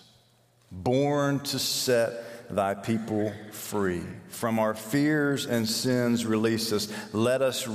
born 0.82 1.40
to 1.40 1.58
set 1.58 2.50
thy 2.54 2.74
people 2.74 3.32
free. 3.50 4.02
From 4.28 4.58
our 4.58 4.74
fears 4.74 5.46
and 5.46 5.68
sins, 5.68 6.26
release 6.26 6.72
us. 6.72 6.92
Let 7.12 7.42
us 7.42 7.68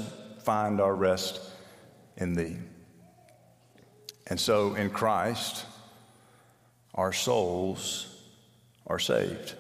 find 0.44 0.82
our 0.82 0.96
rest 0.96 1.40
in 2.18 2.34
thee. 2.34 2.58
And 4.28 4.40
so 4.40 4.76
in 4.76 4.90
Christ, 4.90 5.66
our 6.94 7.14
souls 7.14 8.16
are 8.86 9.00
saved. 9.00 9.56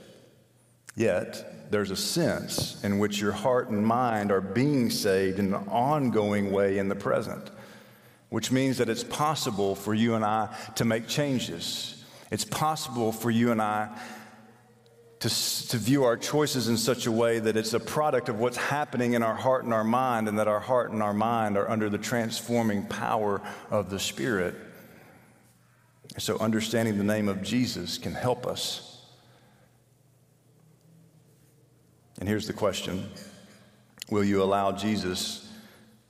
Yet, 0.96 1.72
there's 1.72 1.92
a 1.92 1.96
sense 1.96 2.84
in 2.84 3.00
which 3.00 3.22
your 3.22 3.32
heart 3.32 3.70
and 3.70 3.86
mind 3.86 4.32
are 4.32 4.42
being 4.42 4.90
saved 4.90 5.40
in 5.40 5.54
an 5.54 5.68
ongoing 5.70 6.52
way 6.52 6.78
in 6.78 6.90
the 6.90 6.96
present, 6.96 7.50
which 8.30 8.52
means 8.52 8.80
that 8.80 8.90
it's 8.90 9.04
possible 9.04 9.76
for 9.76 9.94
you 9.94 10.16
and 10.16 10.26
I 10.26 10.56
to 10.76 10.86
make 10.86 11.08
changes 11.08 11.99
it's 12.32 12.46
possible 12.46 13.12
for 13.12 13.32
you 13.32 13.52
and 13.52 13.62
I 13.62 13.90
to, 15.20 15.68
to 15.68 15.78
view 15.78 16.06
our 16.06 16.16
choices 16.16 16.70
in 16.70 16.78
such 16.78 17.06
a 17.06 17.12
way 17.12 17.40
that 17.40 17.58
it's 17.58 17.74
a 17.74 17.80
product 17.80 18.30
of 18.30 18.40
what's 18.40 18.56
happening 18.56 19.14
in 19.14 19.24
our 19.24 19.36
heart 19.36 19.66
and 19.66 19.74
our 19.74 19.84
mind, 19.84 20.30
and 20.30 20.40
that 20.40 20.48
our 20.48 20.62
heart 20.62 20.92
and 20.92 21.04
our 21.04 21.14
mind 21.14 21.58
are 21.58 21.70
under 21.70 21.90
the 21.90 21.98
transforming 21.98 22.86
power 22.86 23.42
of 23.70 23.90
the 23.90 24.00
Spirit. 24.00 24.56
So, 26.18 26.38
understanding 26.40 26.98
the 26.98 27.04
name 27.04 27.28
of 27.28 27.44
Jesus 27.44 27.98
can 27.98 28.14
help 28.14 28.48
us. 28.48 29.04
And 32.20 32.28
here's 32.28 32.48
the 32.48 32.54
question 32.54 33.10
Will 34.10 34.24
you 34.24 34.42
allow 34.42 34.72
Jesus 34.72 35.48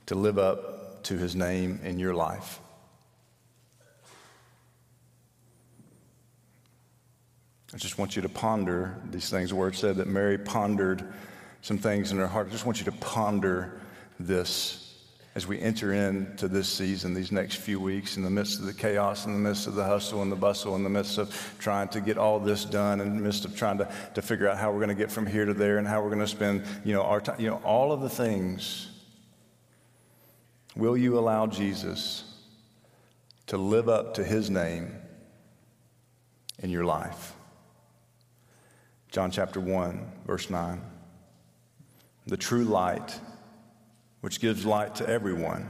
to 0.06 0.14
live 0.14 0.38
up 0.38 1.02
to 1.04 1.18
his 1.18 1.34
name 1.34 1.80
in 1.82 1.98
your 1.98 2.14
life? 2.14 2.60
I 7.72 7.76
just 7.76 7.98
want 7.98 8.16
you 8.16 8.22
to 8.22 8.28
ponder 8.28 8.96
these 9.10 9.30
things. 9.30 9.50
The 9.50 9.56
word 9.56 9.76
said 9.76 9.96
that 9.96 10.08
Mary 10.08 10.38
pondered 10.38 11.04
some 11.62 11.78
things 11.78 12.10
in 12.10 12.18
her 12.18 12.26
heart. 12.26 12.48
I 12.48 12.50
just 12.50 12.66
want 12.66 12.78
you 12.78 12.84
to 12.86 12.92
ponder 12.92 13.80
this 14.18 14.90
as 15.36 15.46
we 15.46 15.60
enter 15.60 15.92
into 15.92 16.48
this 16.48 16.68
season, 16.68 17.14
these 17.14 17.30
next 17.30 17.56
few 17.56 17.78
weeks, 17.78 18.16
in 18.16 18.24
the 18.24 18.30
midst 18.30 18.58
of 18.58 18.66
the 18.66 18.74
chaos, 18.74 19.26
in 19.26 19.32
the 19.32 19.38
midst 19.38 19.68
of 19.68 19.76
the 19.76 19.84
hustle 19.84 20.22
and 20.22 20.32
the 20.32 20.36
bustle, 20.36 20.74
in 20.74 20.82
the 20.82 20.90
midst 20.90 21.18
of 21.18 21.54
trying 21.60 21.86
to 21.88 22.00
get 22.00 22.18
all 22.18 22.40
this 22.40 22.64
done, 22.64 23.00
in 23.00 23.14
the 23.14 23.22
midst 23.22 23.44
of 23.44 23.56
trying 23.56 23.78
to, 23.78 23.88
to 24.14 24.22
figure 24.22 24.48
out 24.48 24.58
how 24.58 24.72
we're 24.72 24.78
going 24.78 24.88
to 24.88 24.94
get 24.94 25.10
from 25.10 25.26
here 25.26 25.44
to 25.44 25.54
there 25.54 25.78
and 25.78 25.86
how 25.86 26.02
we're 26.02 26.08
going 26.08 26.18
to 26.18 26.26
spend, 26.26 26.64
you 26.84 26.92
know, 26.92 27.02
our 27.02 27.20
time, 27.20 27.40
you 27.40 27.48
know, 27.48 27.60
all 27.64 27.92
of 27.92 28.00
the 28.00 28.08
things. 28.08 28.88
Will 30.74 30.96
you 30.96 31.16
allow 31.16 31.46
Jesus 31.46 32.24
to 33.46 33.56
live 33.56 33.88
up 33.88 34.14
to 34.14 34.24
his 34.24 34.50
name 34.50 34.96
in 36.58 36.70
your 36.70 36.84
life? 36.84 37.34
John 39.10 39.32
chapter 39.32 39.58
1, 39.58 40.06
verse 40.24 40.50
9. 40.50 40.80
The 42.28 42.36
true 42.36 42.62
light, 42.62 43.18
which 44.20 44.40
gives 44.40 44.64
light 44.64 44.94
to 44.96 45.08
everyone, 45.08 45.68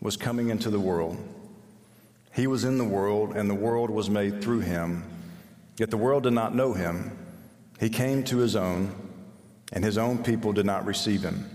was 0.00 0.16
coming 0.16 0.50
into 0.50 0.70
the 0.70 0.78
world. 0.78 1.16
He 2.32 2.46
was 2.46 2.62
in 2.62 2.78
the 2.78 2.84
world, 2.84 3.34
and 3.34 3.50
the 3.50 3.56
world 3.56 3.90
was 3.90 4.08
made 4.08 4.40
through 4.40 4.60
him. 4.60 5.02
Yet 5.78 5.90
the 5.90 5.96
world 5.96 6.22
did 6.22 6.32
not 6.32 6.54
know 6.54 6.74
him. 6.74 7.18
He 7.80 7.90
came 7.90 8.22
to 8.24 8.38
his 8.38 8.54
own, 8.54 8.94
and 9.72 9.84
his 9.84 9.98
own 9.98 10.22
people 10.22 10.52
did 10.52 10.66
not 10.66 10.86
receive 10.86 11.22
him. 11.22 11.50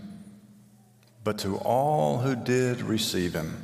But 1.24 1.38
to 1.40 1.56
all 1.60 2.18
who 2.18 2.36
did 2.36 2.82
receive 2.82 3.34
him, 3.34 3.64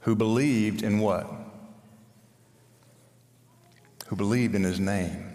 who 0.00 0.14
believed 0.14 0.82
in 0.82 0.98
what? 0.98 1.26
Who 4.08 4.16
believed 4.16 4.54
in 4.54 4.64
his 4.64 4.78
name 4.78 5.33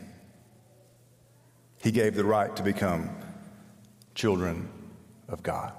he 1.81 1.91
gave 1.91 2.15
the 2.15 2.25
right 2.25 2.55
to 2.55 2.63
become 2.63 3.09
children 4.15 4.69
of 5.27 5.41
God. 5.43 5.73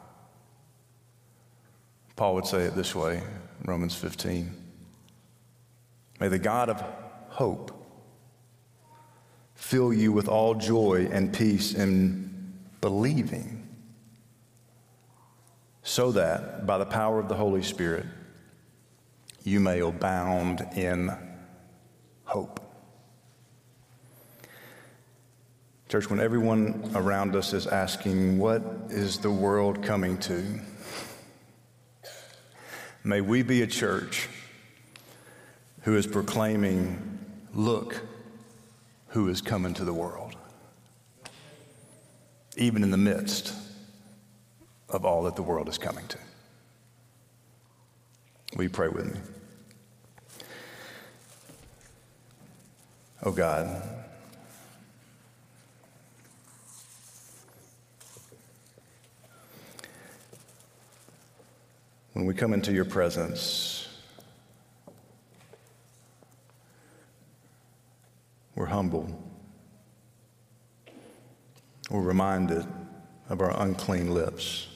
Paul 2.17 2.35
would 2.35 2.47
say 2.47 2.63
it 2.63 2.75
this 2.75 2.95
way 2.95 3.23
Romans 3.65 3.95
15. 3.95 4.55
May 6.21 6.29
the 6.29 6.39
God 6.39 6.69
of 6.69 6.83
hope 7.29 7.73
fill 9.55 9.93
you 9.93 10.13
with 10.13 10.29
all 10.29 10.55
joy 10.55 11.09
and 11.11 11.33
peace 11.33 11.75
in 11.75 12.53
believing, 12.81 13.69
so 15.83 16.13
that 16.13 16.67
by 16.67 16.79
the 16.79 16.87
power 16.87 17.19
of 17.19 17.29
the 17.29 17.35
Holy 17.35 17.63
Spirit 17.63 18.07
you 19.45 19.61
may 19.61 19.81
abound 19.81 20.67
in 20.77 21.11
hope. 22.25 22.70
Church, 25.91 26.09
when 26.09 26.21
everyone 26.21 26.89
around 26.95 27.35
us 27.35 27.53
is 27.53 27.67
asking, 27.67 28.39
What 28.39 28.63
is 28.91 29.19
the 29.19 29.31
world 29.33 29.83
coming 29.83 30.19
to? 30.19 30.61
May 33.03 33.21
we 33.21 33.43
be 33.43 33.63
a 33.63 33.67
church 33.67 34.29
who 35.81 35.97
is 35.97 36.07
proclaiming, 36.07 37.19
Look 37.53 38.03
who 39.09 39.29
is 39.31 39.41
coming 39.41 39.75
to 39.75 39.85
the 39.85 39.93
world, 39.93 40.37
even 42.57 42.85
in 42.85 42.93
the 42.93 42.97
midst 42.97 43.53
of 44.89 45.05
all 45.05 45.25
that 45.25 45.35
the 45.35 45.43
world 45.43 45.69
is 45.69 45.77
coming 45.77 46.07
to. 46.07 46.19
Will 48.55 48.63
you 48.63 48.71
pray 48.71 48.89
with 48.89 49.13
me? 49.13 49.21
Oh 53.25 53.33
God, 53.33 54.00
when 62.21 62.27
we 62.27 62.35
come 62.35 62.53
into 62.53 62.71
your 62.71 62.85
presence, 62.85 63.89
we're 68.55 68.67
humbled. 68.67 69.11
We're 71.89 72.03
reminded 72.03 72.67
of 73.31 73.41
our 73.41 73.59
unclean 73.63 74.13
lips. 74.13 74.69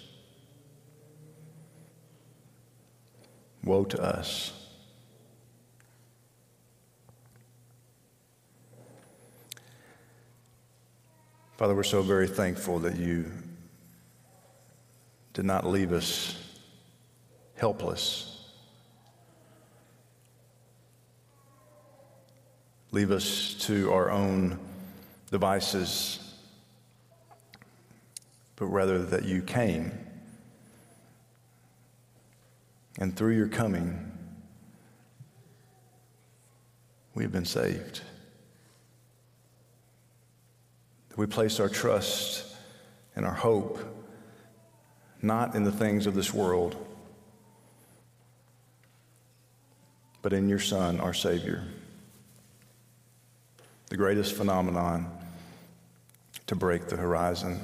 Woe 3.63 3.85
to 3.85 4.03
us. 4.03 4.71
Father, 11.59 11.75
we're 11.75 11.83
so 11.83 12.01
very 12.01 12.27
thankful 12.27 12.79
that 12.79 12.97
you 12.97 13.31
did 15.35 15.45
not 15.45 15.67
leave 15.67 15.93
us 15.93 16.41
helpless. 17.57 18.31
Leave 22.91 23.11
us 23.11 23.55
to 23.61 23.93
our 23.93 24.11
own 24.11 24.59
devices, 25.31 26.21
but 28.57 28.67
rather 28.67 29.03
that 29.03 29.25
you 29.25 29.43
came. 29.43 29.91
And 32.99 33.17
through 33.17 33.35
your 33.35 33.49
coming, 33.49 34.13
we 37.15 37.25
have 37.25 37.33
been 37.33 37.45
saved. 37.45 38.03
We 41.17 41.27
place 41.27 41.59
our 41.59 41.69
trust 41.69 42.45
and 43.17 43.25
our 43.25 43.35
hope 43.35 43.79
not 45.25 45.55
in 45.55 45.65
the 45.65 45.73
things 45.73 46.07
of 46.07 46.15
this 46.15 46.33
world, 46.35 46.77
but 50.25 50.33
in 50.33 50.49
your 50.49 50.59
Son, 50.59 51.01
our 51.01 51.13
Savior, 51.13 51.63
the 53.91 53.97
greatest 53.99 54.35
phenomenon 54.35 55.07
to 56.47 56.57
break 56.57 56.89
the 56.89 56.97
horizon 56.97 57.61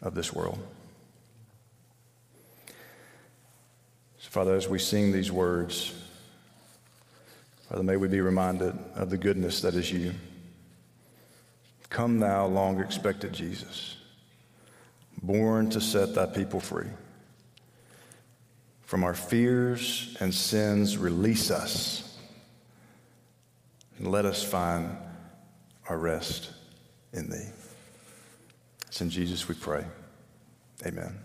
of 0.00 0.14
this 0.14 0.32
world. 0.32 0.58
So, 4.18 4.30
Father, 4.30 4.54
as 4.54 4.66
we 4.66 4.78
sing 4.78 5.12
these 5.12 5.30
words, 5.30 5.92
Father, 7.68 7.82
may 7.82 7.98
we 7.98 8.08
be 8.08 8.22
reminded 8.22 8.78
of 8.94 9.10
the 9.10 9.18
goodness 9.18 9.60
that 9.60 9.74
is 9.74 9.92
you. 9.92 10.14
Come, 11.90 12.18
thou 12.18 12.46
long 12.46 12.80
expected 12.80 13.34
Jesus 13.34 13.98
born 15.22 15.68
to 15.68 15.82
set 15.82 16.14
thy 16.14 16.24
people 16.24 16.60
free. 16.60 16.88
From 18.84 19.02
our 19.02 19.14
fears 19.14 20.16
and 20.20 20.32
sins, 20.32 20.98
release 20.98 21.50
us 21.50 22.18
and 23.98 24.10
let 24.10 24.24
us 24.24 24.42
find 24.42 24.96
our 25.88 25.98
rest 25.98 26.50
in 27.12 27.30
thee. 27.30 27.48
It's 28.86 29.00
in 29.00 29.10
Jesus 29.10 29.48
we 29.48 29.54
pray. 29.54 29.84
Amen. 30.86 31.24